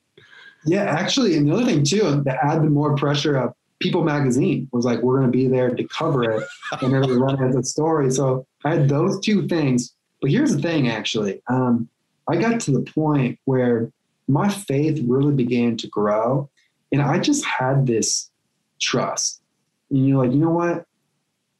[0.64, 4.68] Yeah, actually, and the other thing too, to add the more pressure of People Magazine
[4.72, 6.44] was like, we're going to be there to cover it,
[6.82, 8.10] and they're running as a story.
[8.10, 9.94] So I had those two things.
[10.20, 11.88] But here's the thing, actually, um,
[12.28, 13.92] I got to the point where
[14.28, 16.50] my faith really began to grow,
[16.92, 18.30] and I just had this
[18.78, 19.40] trust.
[19.90, 20.84] And you're like, you know what?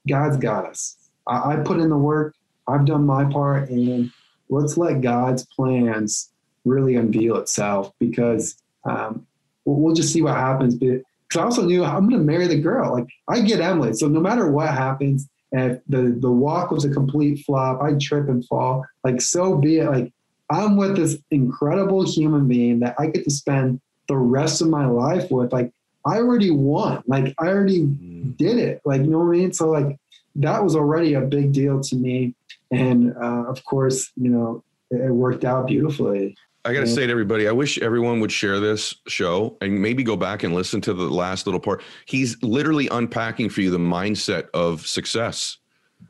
[0.07, 0.97] God's got us.
[1.27, 2.35] I, I put in the work.
[2.67, 4.11] I've done my part, and
[4.51, 6.31] let's let God's plans
[6.65, 9.27] really unveil itself because um,
[9.65, 10.75] we'll just see what happens.
[10.75, 11.03] Because
[11.37, 12.93] I also knew I'm going to marry the girl.
[12.93, 16.91] Like I get Emily, so no matter what happens, if the the walk was a
[16.91, 18.85] complete flop, I'd trip and fall.
[19.03, 19.91] Like so be it.
[19.91, 20.13] Like
[20.51, 24.87] I'm with this incredible human being that I get to spend the rest of my
[24.87, 25.53] life with.
[25.53, 25.73] Like
[26.07, 27.03] I already won.
[27.07, 28.37] Like I already mm.
[28.37, 28.81] did it.
[28.85, 29.53] Like you know what I mean.
[29.53, 29.99] So like
[30.37, 32.35] that was already a big deal to me.
[32.71, 36.37] And uh, of course, you know, it worked out beautifully.
[36.65, 40.03] I got to say to everybody, I wish everyone would share this show and maybe
[40.03, 41.83] go back and listen to the last little part.
[42.05, 45.59] He's literally unpacking for you the mindset of success,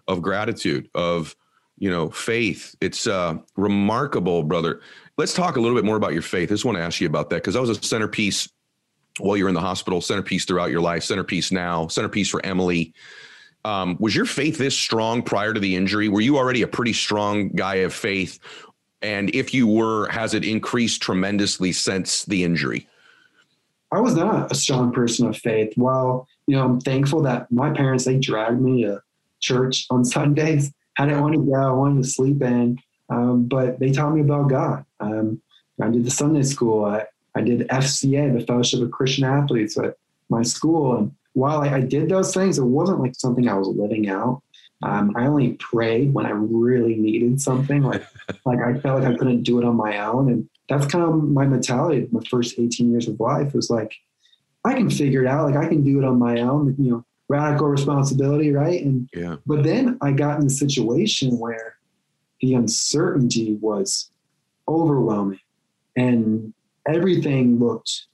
[0.09, 1.37] of gratitude, of
[1.79, 2.75] you know faith.
[2.81, 4.81] It's uh, remarkable, brother.
[5.17, 6.51] Let's talk a little bit more about your faith.
[6.51, 8.49] I just want to ask you about that because that was a centerpiece
[9.19, 12.95] while you're in the hospital, centerpiece throughout your life, centerpiece now, centerpiece for Emily.
[13.65, 16.09] Um, was your faith this strong prior to the injury?
[16.09, 18.39] Were you already a pretty strong guy of faith,
[19.03, 22.89] and if you were, has it increased tremendously since the injury?
[23.91, 25.73] I was not a strong person of faith.
[25.77, 29.03] While you know, I'm thankful that my parents they dragged me to
[29.41, 30.73] church on Sundays.
[30.99, 31.55] I didn't want to go.
[31.55, 34.85] I wanted to sleep in, um, but they taught me about God.
[35.01, 35.41] Um,
[35.81, 36.85] I did the Sunday school.
[36.85, 39.97] I, I did FCA, the Fellowship of Christian Athletes, at
[40.29, 40.97] my school.
[40.97, 44.43] And while I, I did those things, it wasn't like something I was living out.
[44.83, 48.05] Um, I only prayed when I really needed something, like
[48.45, 51.25] like I felt like I couldn't do it on my own, and that's kind of
[51.25, 52.07] my mentality.
[52.13, 53.95] My first 18 years of life was like,
[54.65, 55.51] I can figure it out.
[55.51, 56.77] Like I can do it on my own.
[56.79, 58.83] You know, radical responsibility, right?
[58.83, 59.37] And yeah.
[59.47, 61.77] But then I got in a situation where
[62.41, 64.11] the uncertainty was
[64.67, 65.41] overwhelming,
[65.97, 66.53] and
[66.87, 68.07] everything looked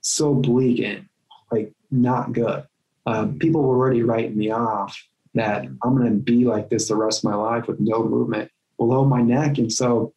[0.00, 1.06] so bleak and
[1.50, 2.64] like not good.
[3.06, 5.00] Um, people were already writing me off
[5.34, 8.50] that I'm going to be like this the rest of my life with no movement
[8.78, 9.58] below my neck.
[9.58, 10.12] And so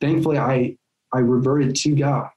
[0.00, 0.76] thankfully I,
[1.12, 2.28] I reverted to God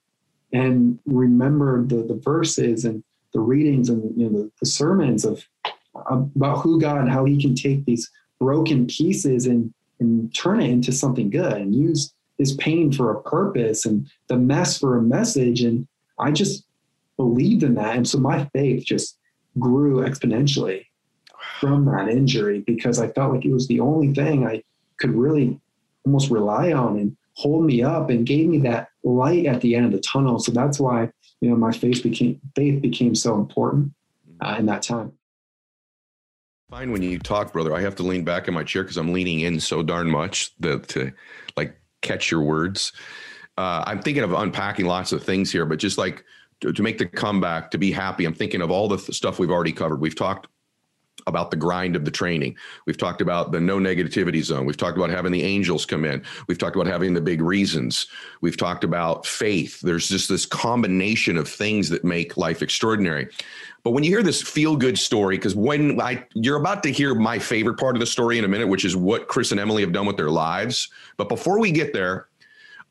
[0.54, 5.46] and remembered the, the verses and the readings and you know, the, the sermons of
[5.65, 10.62] uh, about who God, and how he can take these broken pieces and, and turn
[10.62, 14.98] it into something good and use this pain for a purpose and the mess for
[14.98, 15.62] a message.
[15.62, 16.65] And I just
[17.17, 17.96] believed in that.
[17.96, 19.17] And so my faith just
[19.60, 20.86] grew exponentially
[21.60, 24.63] from that injury because I felt like it was the only thing I
[24.98, 25.60] could really
[26.06, 29.86] almost rely on and hold me up and gave me that light at the end
[29.86, 30.39] of the tunnel.
[30.39, 33.91] So that's why you know my faith became faith became so important
[34.39, 35.12] uh, in that time.
[36.69, 37.75] Fine when you talk, brother.
[37.75, 40.54] I have to lean back in my chair because I'm leaning in so darn much
[40.60, 41.12] that to
[41.58, 42.93] like catch your words.
[43.58, 46.23] Uh, I'm thinking of unpacking lots of things here, but just like
[46.62, 49.38] to, to make the comeback, to be happy, I'm thinking of all the th- stuff
[49.38, 49.99] we've already covered.
[49.99, 50.47] We've talked
[51.27, 52.55] about the grind of the training.
[52.86, 54.65] We've talked about the no negativity zone.
[54.65, 56.23] We've talked about having the angels come in.
[56.47, 58.07] We've talked about having the big reasons.
[58.41, 59.79] We've talked about faith.
[59.81, 63.29] There's just this combination of things that make life extraordinary.
[63.84, 67.15] But when you hear this feel good story, because when I you're about to hear
[67.15, 69.81] my favorite part of the story in a minute, which is what Chris and Emily
[69.81, 70.89] have done with their lives.
[71.17, 72.27] But before we get there,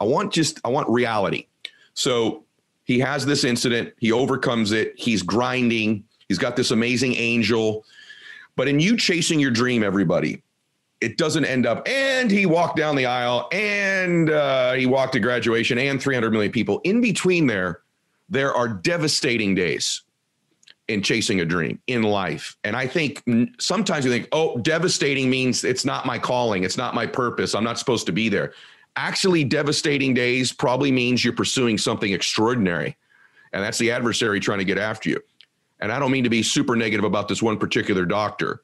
[0.00, 1.46] I want just I want reality.
[1.94, 2.44] So
[2.84, 7.84] he has this incident, he overcomes it, he's grinding, he's got this amazing angel
[8.56, 10.42] but in you chasing your dream, everybody,
[11.00, 11.86] it doesn't end up.
[11.88, 16.52] And he walked down the aisle and uh, he walked to graduation and 300 million
[16.52, 16.80] people.
[16.84, 17.80] In between there,
[18.28, 20.02] there are devastating days
[20.88, 22.56] in chasing a dream in life.
[22.64, 23.22] And I think
[23.58, 27.64] sometimes you think, oh, devastating means it's not my calling, it's not my purpose, I'm
[27.64, 28.52] not supposed to be there.
[28.96, 32.96] Actually, devastating days probably means you're pursuing something extraordinary.
[33.52, 35.20] And that's the adversary trying to get after you.
[35.81, 38.62] And I don't mean to be super negative about this one particular doctor,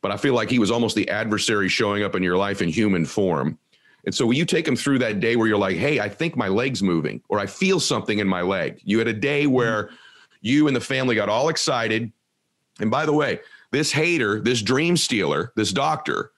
[0.00, 2.68] but I feel like he was almost the adversary showing up in your life in
[2.68, 3.58] human form.
[4.06, 6.36] And so when you take him through that day where you're like, hey, I think
[6.36, 8.80] my leg's moving or I feel something in my leg.
[8.84, 9.90] You had a day where
[10.40, 12.12] you and the family got all excited.
[12.80, 13.40] And by the way,
[13.70, 16.32] this hater, this dream stealer, this doctor,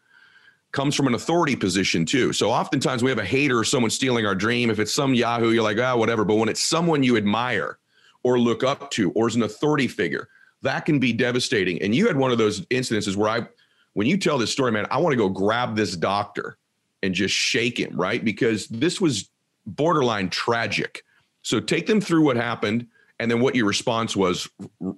[0.73, 2.33] comes from an authority position too.
[2.33, 4.71] So oftentimes we have a hater or someone stealing our dream.
[4.71, 6.25] If it's some Yahoo, you're like, ah, whatever.
[6.25, 7.79] But when it's someone you admire
[8.27, 10.29] or look up to or is an authority figure,
[10.61, 11.81] that can be devastating.
[11.81, 13.47] And you had one of those incidences where I,
[13.93, 16.59] when you tell this story, man, I want to go grab this doctor
[17.05, 18.25] and just shake him, right?
[18.25, 19.31] Because this was
[19.65, 21.05] borderline tragic.
[21.43, 22.89] So take them through what happened
[23.21, 24.49] and then what your response was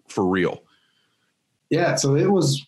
[0.09, 0.63] for real.
[1.69, 1.97] Yeah.
[1.97, 2.67] So it was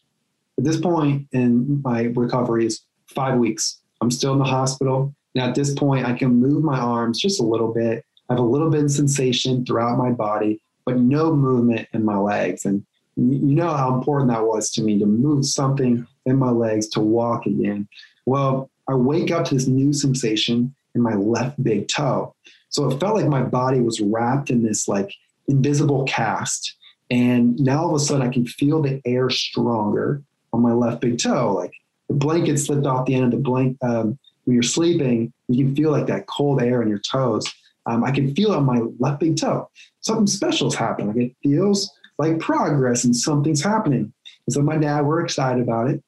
[0.59, 3.81] at this point in my recovery is five weeks.
[4.03, 5.15] I'm still in the hospital.
[5.35, 8.05] Now at this point, I can move my arms just a little bit.
[8.31, 12.17] I have a little bit of sensation throughout my body, but no movement in my
[12.17, 12.65] legs.
[12.65, 16.87] And you know how important that was to me to move something in my legs
[16.91, 17.89] to walk again.
[18.27, 22.35] Well, I wake up to this new sensation in my left big toe.
[22.69, 25.13] So it felt like my body was wrapped in this like
[25.49, 26.77] invisible cast.
[27.11, 30.23] And now all of a sudden I can feel the air stronger
[30.53, 31.53] on my left big toe.
[31.53, 31.73] Like
[32.09, 33.79] the blanket slipped off the end of the blanket.
[33.83, 37.53] Um, when you're sleeping, you can feel like that cold air in your toes.
[37.91, 39.69] Um, I can feel on my left big toe.
[40.01, 41.21] Something special is happening.
[41.21, 44.13] It feels like progress and something's happening.
[44.47, 46.03] And so my dad, we're excited about it.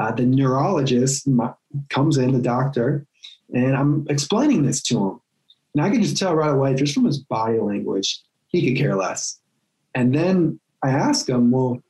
[0.00, 1.52] Uh, the neurologist my,
[1.88, 3.04] comes in, the doctor,
[3.52, 5.20] and I'm explaining this to him.
[5.74, 8.94] And I can just tell right away, just from his body language, he could care
[8.94, 9.40] less.
[9.96, 11.82] And then I ask him, well,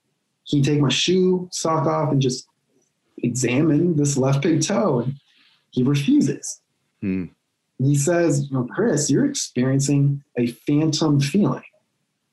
[0.49, 2.47] can you take my shoe, sock off, and just
[3.19, 5.01] examine this left big toe?
[5.01, 5.15] And
[5.71, 6.63] he refuses.
[7.79, 11.65] He says, well, Chris, you're experiencing a phantom feeling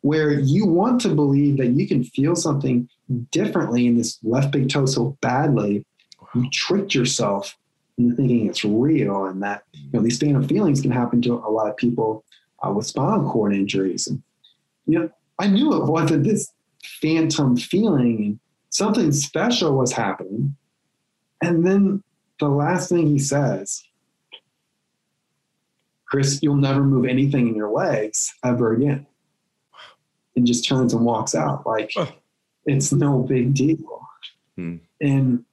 [0.02, 2.90] where you want to believe that you can feel something
[3.32, 5.86] differently in this left big toe so badly.
[6.20, 6.28] Wow.
[6.36, 7.58] You tricked yourself
[7.98, 11.52] into thinking it's real and that you know these phantom feelings can happen to a
[11.52, 12.24] lot of people
[12.66, 14.08] uh, with spinal cord injuries.
[14.08, 14.22] And
[14.88, 16.52] you know, I knew it wasn't this
[17.02, 18.40] phantom feeling and
[18.70, 20.56] something special was happening.
[21.42, 22.04] And then
[22.40, 23.84] the last thing he says,
[26.12, 29.08] Chris, you'll never move anything in your legs ever again.
[30.36, 31.94] And just turns and walks out like
[32.66, 34.02] it's no big deal.
[34.58, 34.78] Hmm.
[35.00, 35.46] And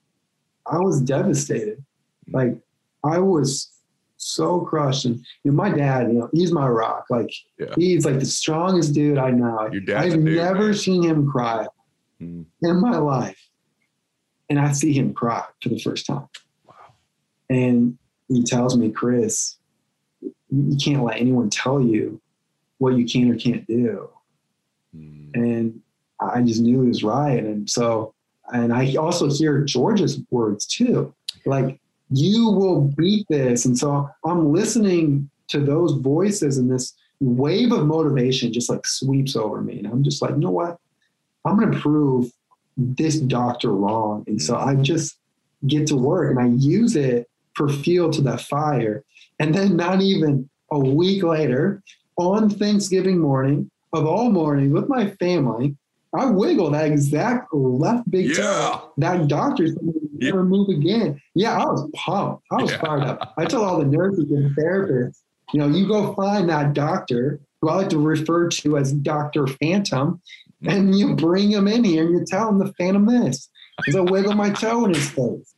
[0.66, 1.84] I was devastated.
[2.32, 2.58] Like
[3.04, 3.70] I was
[4.16, 5.04] so crushed.
[5.04, 7.06] And you know, my dad, you know, he's my rock.
[7.08, 7.74] Like yeah.
[7.76, 9.68] he's like the strongest dude I know.
[9.70, 10.74] Your dad's I've dude, never man.
[10.74, 11.66] seen him cry
[12.20, 12.44] mm.
[12.62, 13.40] in my life.
[14.50, 16.28] And I see him cry for the first time.
[16.66, 16.74] Wow.
[17.48, 17.98] And
[18.28, 19.57] he tells me, Chris,
[20.50, 22.20] you can't let anyone tell you
[22.78, 24.08] what you can or can't do.
[24.96, 25.34] Mm.
[25.34, 25.80] And
[26.20, 27.42] I just knew he was right.
[27.42, 28.14] And so,
[28.52, 31.14] and I also hear George's words too.
[31.44, 31.80] Like
[32.10, 33.64] you will beat this.
[33.64, 39.36] And so I'm listening to those voices and this wave of motivation just like sweeps
[39.36, 39.78] over me.
[39.78, 40.78] And I'm just like, you know what?
[41.44, 42.30] I'm going to prove
[42.76, 44.24] this doctor wrong.
[44.26, 45.18] And so I just
[45.66, 49.04] get to work and I use it for fuel to that fire.
[49.38, 51.82] And then not even a week later,
[52.16, 55.76] on Thanksgiving morning of all morning with my family,
[56.14, 58.34] I wiggle that exact left big yeah.
[58.34, 58.92] toe.
[58.96, 59.78] That doctor said
[60.14, 60.42] never yeah.
[60.42, 61.20] move again.
[61.34, 62.44] Yeah, I was pumped.
[62.50, 62.80] I was yeah.
[62.80, 63.34] fired up.
[63.36, 65.20] I tell all the nurses and therapists,
[65.52, 69.46] you know, you go find that doctor who I like to refer to as Dr.
[69.46, 70.20] Phantom,
[70.66, 73.48] and you bring him in here and you tell him the phantom this.
[73.76, 75.54] Because I wiggle my toe in his face.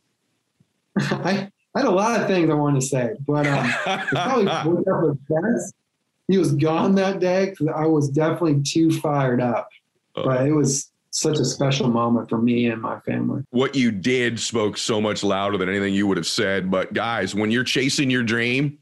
[0.99, 3.71] I, I had a lot of things I wanted to say, but um,
[4.09, 4.45] probably
[4.85, 5.75] worked best.
[6.27, 9.69] He was gone that day because I was definitely too fired up.
[10.17, 13.43] Uh, but it was such a special moment for me and my family.
[13.51, 16.71] What you did spoke so much louder than anything you would have said.
[16.71, 18.79] But guys, when you're chasing your dream,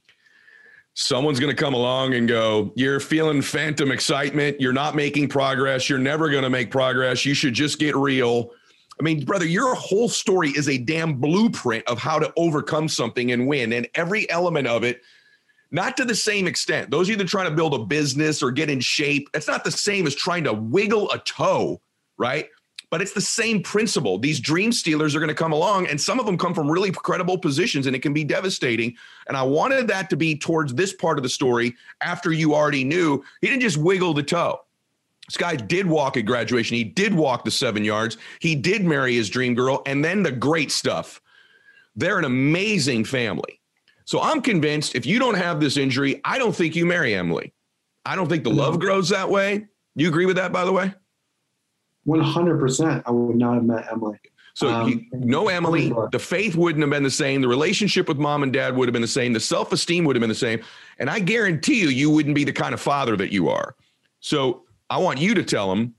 [0.95, 4.61] someone's going to come along and go, You're feeling phantom excitement.
[4.61, 5.89] You're not making progress.
[5.89, 7.24] You're never going to make progress.
[7.24, 8.51] You should just get real.
[9.01, 13.30] I mean, brother, your whole story is a damn blueprint of how to overcome something
[13.30, 13.72] and win.
[13.72, 15.03] And every element of it
[15.70, 16.90] not to the same extent.
[16.90, 19.28] Those either trying to build a business or get in shape.
[19.34, 21.80] It's not the same as trying to wiggle a toe,
[22.16, 22.49] right?
[22.90, 24.18] But it's the same principle.
[24.18, 26.90] These dream stealers are going to come along, and some of them come from really
[26.90, 28.96] credible positions, and it can be devastating.
[29.26, 32.84] And I wanted that to be towards this part of the story after you already
[32.84, 34.61] knew he didn't just wiggle the toe.
[35.29, 36.76] This guy did walk at graduation.
[36.76, 38.16] He did walk the seven yards.
[38.41, 39.83] He did marry his dream girl.
[39.85, 41.20] And then the great stuff.
[41.95, 43.61] They're an amazing family.
[44.07, 47.53] So I'm convinced if you don't have this injury, I don't think you marry Emily.
[48.07, 49.66] I don't think the love grows that way.
[49.95, 50.95] You agree with that, by the way?
[52.07, 53.03] 100%.
[53.05, 54.18] I would not have met Emily.
[54.55, 57.43] So um, you, no Emily, the faith wouldn't have been the same.
[57.43, 59.33] The relationship with mom and dad would have been the same.
[59.33, 60.61] The self esteem would have been the same.
[60.99, 63.76] And I guarantee you, you wouldn't be the kind of father that you are.
[64.20, 65.95] So I want you to tell them,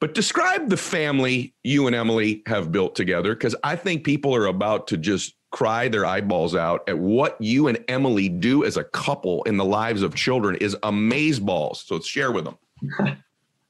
[0.00, 4.46] but describe the family you and Emily have built together because I think people are
[4.46, 8.84] about to just cry their eyeballs out at what you and Emily do as a
[8.84, 11.82] couple in the lives of children is amaze balls.
[11.86, 13.22] So share with them.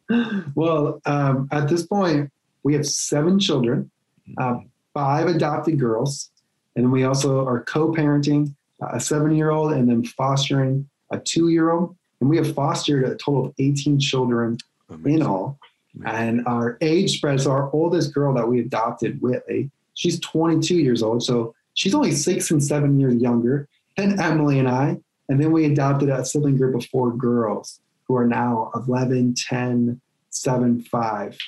[0.55, 2.31] well, um, at this point,
[2.63, 3.91] we have seven children,
[4.37, 4.59] uh,
[4.93, 6.31] five adopted girls,
[6.77, 8.55] and we also are co-parenting
[8.93, 11.97] a seven-year-old and then fostering a two-year-old.
[12.21, 14.59] And we have fostered a total of 18 children
[14.91, 15.21] Amazing.
[15.21, 15.59] in all.
[16.05, 20.77] And our age spread, so our oldest girl that we adopted, Whitley, eh, she's 22
[20.77, 21.25] years old.
[21.25, 24.99] So she's only six and seven years younger than Emily and I.
[25.29, 30.01] And then we adopted a sibling group of four girls who are now 11, 10,
[30.31, 31.39] 7, 5.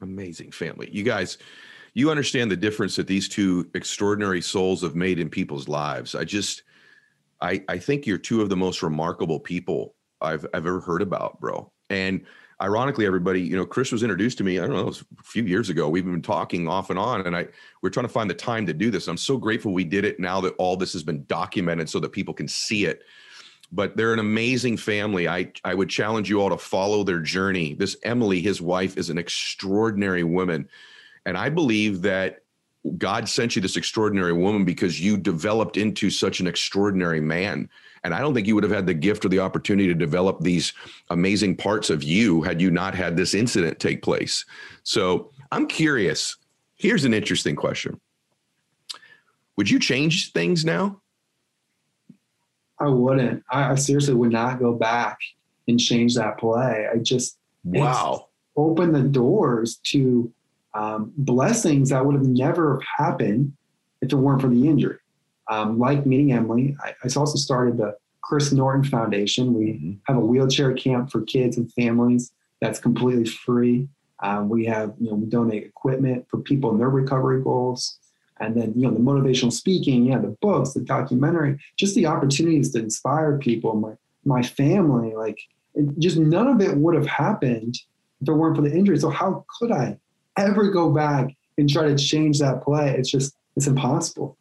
[0.00, 0.88] Amazing family.
[0.90, 1.38] You guys,
[1.92, 6.14] you understand the difference that these two extraordinary souls have made in people's lives.
[6.14, 6.62] I just,
[7.40, 11.40] I, I think you're two of the most remarkable people I've, I've ever heard about,
[11.40, 11.72] bro.
[11.88, 12.24] And
[12.60, 14.58] ironically, everybody, you know, Chris was introduced to me.
[14.58, 15.88] I don't know, it was a few years ago.
[15.88, 17.48] We've been talking off and on, and I
[17.82, 19.08] we're trying to find the time to do this.
[19.08, 22.12] I'm so grateful we did it now that all this has been documented so that
[22.12, 23.02] people can see it.
[23.72, 25.28] But they're an amazing family.
[25.28, 27.74] I I would challenge you all to follow their journey.
[27.74, 30.68] This Emily, his wife, is an extraordinary woman,
[31.24, 32.39] and I believe that
[32.96, 37.68] God sent you this extraordinary woman because you developed into such an extraordinary man
[38.02, 40.40] and I don't think you would have had the gift or the opportunity to develop
[40.40, 40.72] these
[41.10, 44.44] amazing parts of you had you not had this incident take place.
[44.82, 46.36] So I'm curious.
[46.76, 48.00] Here's an interesting question
[49.56, 51.00] Would you change things now?
[52.78, 53.44] I wouldn't.
[53.50, 55.18] I, seriously would not go back
[55.68, 56.86] and change that play.
[56.92, 58.26] I just wow
[58.56, 60.32] open the doors to
[60.74, 63.52] um, blessings that would have never happened
[64.00, 64.98] if it weren't for the injury
[65.50, 69.52] um, like meeting Emily, I, I, also started the Chris Norton Foundation.
[69.52, 69.92] We mm-hmm.
[70.04, 73.88] have a wheelchair camp for kids and families that's completely free.
[74.20, 77.98] Um, we have, you know, we donate equipment for people in their recovery goals.
[78.38, 82.72] And then, you know, the motivational speaking, yeah, the books, the documentary, just the opportunities
[82.72, 83.92] to inspire people, my,
[84.24, 85.38] my family, like
[85.98, 87.76] just none of it would have happened
[88.20, 88.98] if it weren't for the injury.
[88.98, 89.98] So how could I
[90.36, 92.90] ever go back and try to change that play?
[92.96, 94.36] It's just, it's impossible.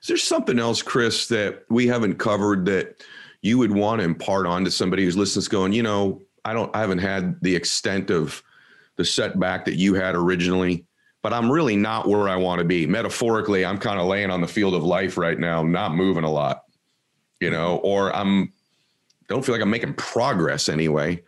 [0.00, 3.04] Is there something else, Chris, that we haven't covered that
[3.42, 6.74] you would want to impart on to somebody who's listening, going, you know, I don't,
[6.74, 8.42] I haven't had the extent of
[8.96, 10.84] the setback that you had originally,
[11.22, 12.86] but I'm really not where I want to be.
[12.86, 16.30] Metaphorically, I'm kind of laying on the field of life right now, not moving a
[16.30, 16.64] lot,
[17.40, 18.52] you know, or I'm
[19.28, 21.22] don't feel like I'm making progress anyway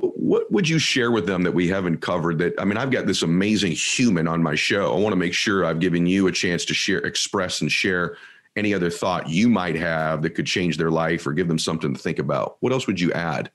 [0.00, 3.06] what would you share with them that we haven't covered that i mean i've got
[3.06, 4.94] this amazing human on my show.
[4.94, 8.16] I want to make sure i've given you a chance to share express and share
[8.56, 11.94] any other thought you might have that could change their life or give them something
[11.94, 12.56] to think about.
[12.60, 13.50] What else would you add?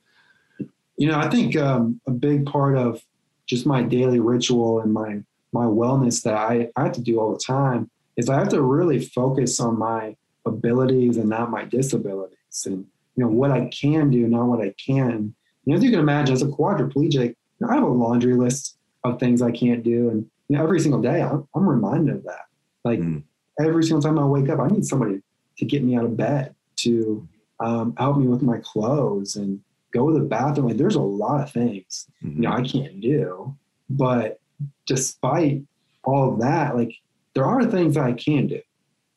[0.97, 3.03] You know i think um, a big part of
[3.47, 5.23] just my daily ritual and my
[5.53, 8.61] my wellness that I, I have to do all the time is i have to
[8.61, 10.15] really focus on my
[10.45, 12.37] abilities and not my disabilities.
[12.65, 12.85] And
[13.15, 15.35] you know what i can do not what i can
[15.71, 17.35] know, as you can imagine, as a quadriplegic,
[17.67, 21.01] I have a laundry list of things I can't do, and you know, every single
[21.01, 22.45] day I'm, I'm reminded of that.
[22.83, 23.23] Like mm.
[23.59, 25.21] every single time I wake up, I need somebody
[25.57, 27.27] to get me out of bed to
[27.59, 29.59] um, help me with my clothes and
[29.91, 30.67] go to the bathroom.
[30.67, 32.43] Like there's a lot of things mm-hmm.
[32.43, 33.55] you know I can't do,
[33.89, 34.39] but
[34.85, 35.63] despite
[36.03, 36.93] all of that, like
[37.33, 38.61] there are things that I can do,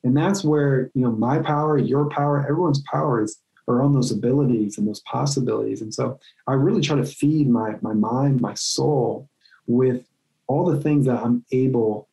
[0.05, 3.39] and that's where you know my power, your power, everyone's power is
[3.71, 5.81] or on those abilities and those possibilities.
[5.81, 9.29] And so I really try to feed my my mind, my soul
[9.67, 10.05] with
[10.47, 12.09] all the things that I'm able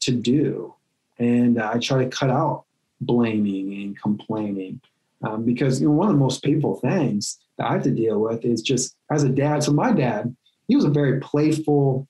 [0.00, 0.74] to do.
[1.18, 2.64] And I try to cut out
[3.00, 4.80] blaming and complaining.
[5.22, 8.20] Um, because you know one of the most painful things that I have to deal
[8.20, 9.62] with is just as a dad.
[9.62, 10.34] So my dad,
[10.66, 12.08] he was a very playful,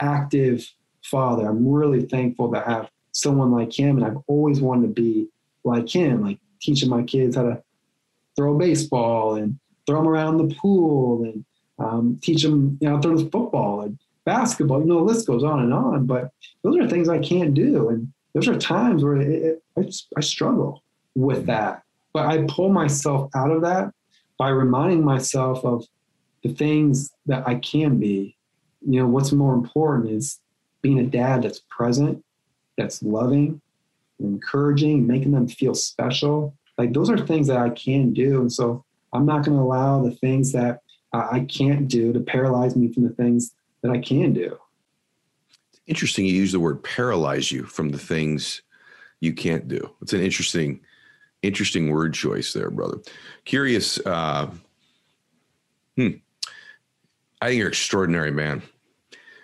[0.00, 0.68] active
[1.02, 1.48] father.
[1.48, 5.28] I'm really thankful to have someone like him, and I've always wanted to be
[5.64, 7.62] like him, like teaching my kids how to
[8.36, 11.44] throw a baseball and throw them around the pool and
[11.78, 14.80] um, teach them, you know, throw the football and basketball.
[14.80, 16.06] You know, the list goes on and on.
[16.06, 16.30] But
[16.62, 20.08] those are things I can't do, and those are times where it, it, I, just,
[20.16, 20.82] I struggle
[21.14, 21.82] with that.
[22.12, 23.92] But I pull myself out of that
[24.38, 25.86] by reminding myself of
[26.42, 28.36] the things that I can be.
[28.86, 30.40] You know, what's more important is
[30.82, 32.24] being a dad that's present,
[32.76, 33.60] that's loving,
[34.18, 38.40] encouraging, making them feel special, like those are things that I can do.
[38.40, 40.80] And so I'm not going to allow the things that
[41.12, 43.52] I can't do to paralyze me from the things
[43.82, 44.58] that I can do.
[45.86, 46.24] Interesting.
[46.24, 48.62] You use the word paralyze you from the things
[49.20, 49.94] you can't do.
[50.00, 50.80] It's an interesting,
[51.42, 52.98] interesting word choice there, brother.
[53.44, 53.98] Curious.
[54.06, 54.50] Uh,
[55.96, 56.08] hmm.
[57.42, 58.62] I think you're extraordinary, man.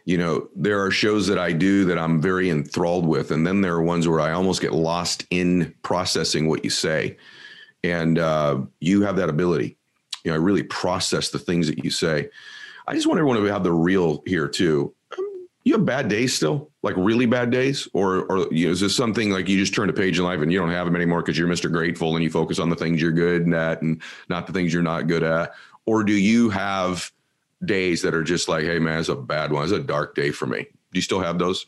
[0.08, 3.60] You know, there are shows that I do that I'm very enthralled with, and then
[3.60, 7.18] there are ones where I almost get lost in processing what you say.
[7.84, 9.76] And uh, you have that ability.
[10.24, 12.30] You know, I really process the things that you say.
[12.86, 14.94] I just want everyone to have the real here too.
[15.18, 18.80] Um, you have bad days still, like really bad days, or or you know, is
[18.80, 20.96] this something like you just turn a page in life and you don't have them
[20.96, 21.70] anymore because you're Mr.
[21.70, 24.00] Grateful and you focus on the things you're good at and
[24.30, 25.52] not the things you're not good at,
[25.84, 27.12] or do you have
[27.64, 29.64] days that are just like, hey man, it's a bad one.
[29.64, 30.62] It's a dark day for me.
[30.62, 31.66] Do you still have those?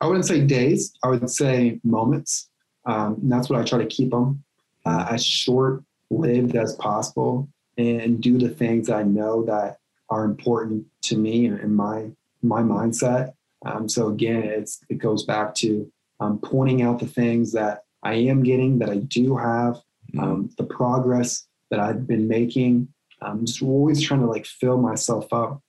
[0.00, 0.94] I wouldn't say days.
[1.02, 2.50] I would say moments.
[2.84, 4.42] Um, and that's what I try to keep them
[4.84, 7.48] uh, as short lived as possible
[7.78, 9.78] and do the things I know that
[10.10, 12.10] are important to me and my
[12.42, 13.32] my mindset.
[13.64, 15.90] Um, so again, it's it goes back to
[16.20, 20.20] um, pointing out the things that I am getting, that I do have, mm-hmm.
[20.20, 22.88] um, the progress that I've been making,
[23.24, 25.62] I'm just always trying to like fill myself up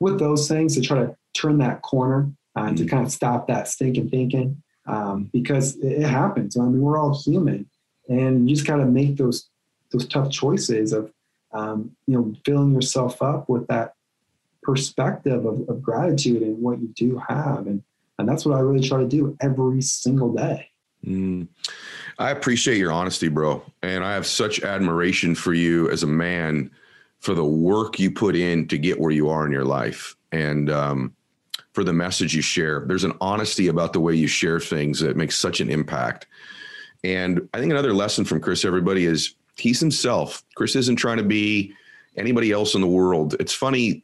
[0.00, 2.88] with those things to try to turn that corner and uh, to mm-hmm.
[2.88, 6.56] kind of stop that stinking thinking um, because it, happens.
[6.56, 7.68] I mean, we're all human,
[8.08, 9.48] and you just got to make those
[9.92, 11.12] those tough choices of
[11.52, 13.94] um, you know filling yourself up with that
[14.62, 17.82] perspective of, of gratitude and what you do have, and
[18.18, 20.70] and that's what I really try to do every single day.
[21.06, 21.48] Mm.
[22.18, 23.62] I appreciate your honesty, bro.
[23.82, 26.70] And I have such admiration for you as a man
[27.20, 30.70] for the work you put in to get where you are in your life and
[30.70, 31.14] um,
[31.72, 32.84] for the message you share.
[32.86, 36.26] There's an honesty about the way you share things that makes such an impact.
[37.04, 40.42] And I think another lesson from Chris, everybody, is he's himself.
[40.54, 41.72] Chris isn't trying to be
[42.16, 43.36] anybody else in the world.
[43.38, 44.02] It's funny,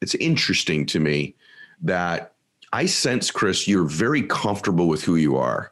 [0.00, 1.36] it's interesting to me
[1.82, 2.34] that
[2.72, 5.71] I sense, Chris, you're very comfortable with who you are.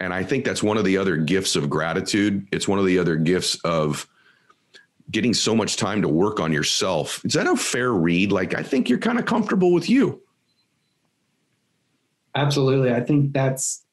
[0.00, 2.46] And I think that's one of the other gifts of gratitude.
[2.52, 4.06] It's one of the other gifts of
[5.10, 7.24] getting so much time to work on yourself.
[7.24, 8.32] Is that a fair read?
[8.32, 10.20] Like, I think you're kind of comfortable with you.
[12.34, 12.92] Absolutely.
[12.92, 13.84] I think that's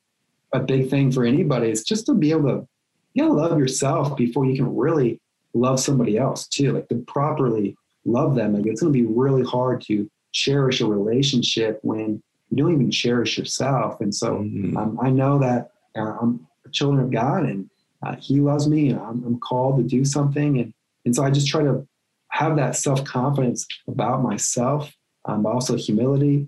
[0.54, 2.68] a big thing for anybody is just to be able to,
[3.14, 5.22] you gotta love yourself before you can really
[5.54, 6.74] love somebody else too.
[6.74, 8.54] Like to properly love them.
[8.54, 12.92] Like it's going to be really hard to cherish a relationship when you don't even
[12.92, 14.02] cherish yourself.
[14.02, 14.76] And so mm-hmm.
[14.76, 17.70] um, I know that I'm a children of God and
[18.06, 20.60] uh, He loves me and I'm, I'm, called to do something.
[20.60, 20.74] And,
[21.06, 21.88] and so I just try to
[22.30, 24.92] have that self confidence about myself,
[25.26, 26.48] um, but also humility.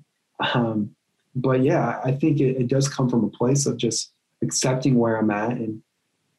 [0.54, 0.96] Um,
[1.36, 5.18] but yeah, I think it, it, does come from a place of just accepting where
[5.18, 5.52] I'm at.
[5.52, 5.82] And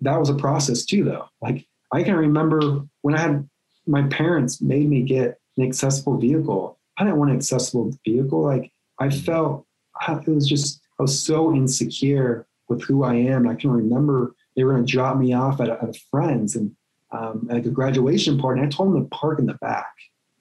[0.01, 1.29] that was a process too, though.
[1.41, 3.49] Like I can remember when I had
[3.87, 6.79] my parents made me get an accessible vehicle.
[6.99, 8.43] I didn't want an accessible vehicle.
[8.43, 9.67] Like I felt
[10.09, 13.49] it was just, I was so insecure with who I am.
[13.49, 16.57] I can remember they were going to drop me off at a, at a friend's
[16.57, 16.75] and
[17.13, 18.61] um, at a graduation party.
[18.61, 19.93] And I told them to park in the back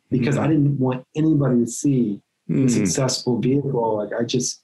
[0.09, 0.43] because mm-hmm.
[0.43, 2.65] I didn't want anybody to see mm-hmm.
[2.65, 3.97] the successful vehicle.
[3.97, 4.63] Like I just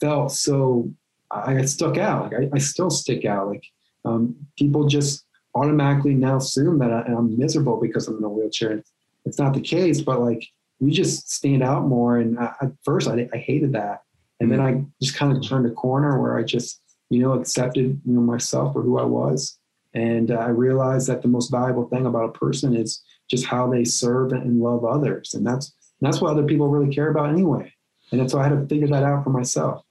[0.00, 0.90] felt so
[1.30, 2.32] I stuck out.
[2.32, 3.48] Like I, I still stick out.
[3.48, 3.64] Like
[4.04, 8.72] um, people just automatically now assume that I, am miserable because I'm in a wheelchair.
[8.72, 8.92] It's,
[9.24, 10.46] it's, not the case, but like
[10.78, 12.18] we just stand out more.
[12.18, 14.02] And I, at first, I, I hated that,
[14.40, 14.64] and mm-hmm.
[14.64, 16.80] then I just kind of turned a corner where I just
[17.10, 19.58] you know, accepted, you know, myself for who I was.
[19.94, 23.70] And uh, I realized that the most valuable thing about a person is just how
[23.70, 25.34] they serve and love others.
[25.34, 27.72] And that's, that's what other people really care about anyway.
[28.12, 29.82] And so I had to figure that out for myself.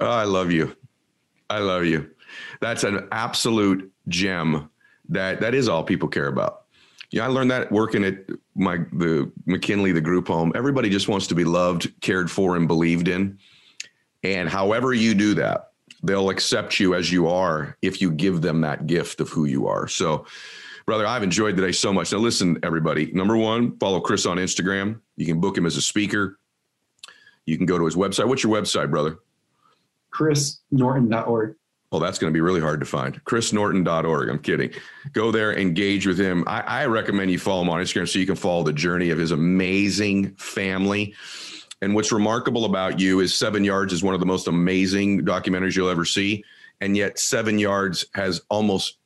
[0.00, 0.76] Oh, I love you.
[1.48, 2.10] I love you.
[2.60, 4.70] That's an absolute gem
[5.08, 6.64] that that is all people care about.
[7.10, 8.18] Yeah, I learned that working at
[8.54, 10.52] my the McKinley, the group home.
[10.54, 13.38] Everybody just wants to be loved, cared for, and believed in.
[14.22, 15.67] And however you do that,
[16.02, 19.66] they'll accept you as you are if you give them that gift of who you
[19.66, 19.88] are.
[19.88, 20.26] So,
[20.86, 22.12] brother, I've enjoyed today so much.
[22.12, 23.10] Now, listen, everybody.
[23.12, 25.00] Number one, follow Chris on Instagram.
[25.16, 26.38] You can book him as a speaker.
[27.46, 28.28] You can go to his website.
[28.28, 29.18] What's your website, brother?
[30.12, 31.54] ChrisNorton.org.
[31.90, 33.22] Oh, that's going to be really hard to find.
[33.24, 34.28] ChrisNorton.org.
[34.28, 34.70] I'm kidding.
[35.12, 36.44] Go there, engage with him.
[36.46, 39.18] I, I recommend you follow him on Instagram so you can follow the journey of
[39.18, 41.14] his amazing family
[41.80, 45.76] and what's remarkable about you is Seven Yards is one of the most amazing documentaries
[45.76, 46.44] you'll ever see.
[46.80, 48.98] And yet, Seven Yards has almost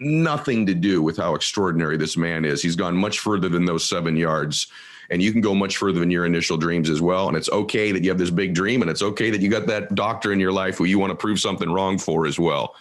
[0.00, 2.62] nothing to do with how extraordinary this man is.
[2.62, 4.66] He's gone much further than those seven yards.
[5.10, 7.28] And you can go much further than your initial dreams as well.
[7.28, 9.66] And it's okay that you have this big dream, and it's okay that you got
[9.66, 12.74] that doctor in your life who you want to prove something wrong for as well.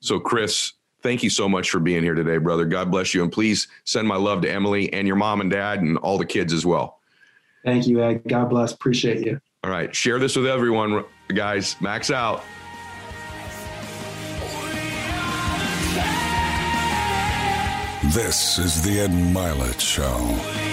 [0.00, 2.64] So, Chris, thank you so much for being here today, brother.
[2.64, 3.22] God bless you.
[3.22, 6.26] And please send my love to Emily and your mom and dad and all the
[6.26, 6.97] kids as well.
[7.64, 8.22] Thank you, Ed.
[8.26, 8.72] God bless.
[8.72, 9.40] Appreciate you.
[9.64, 9.94] All right.
[9.94, 11.76] Share this with everyone, guys.
[11.80, 12.44] Max out.
[18.14, 20.67] This is the Ed Mylett Show.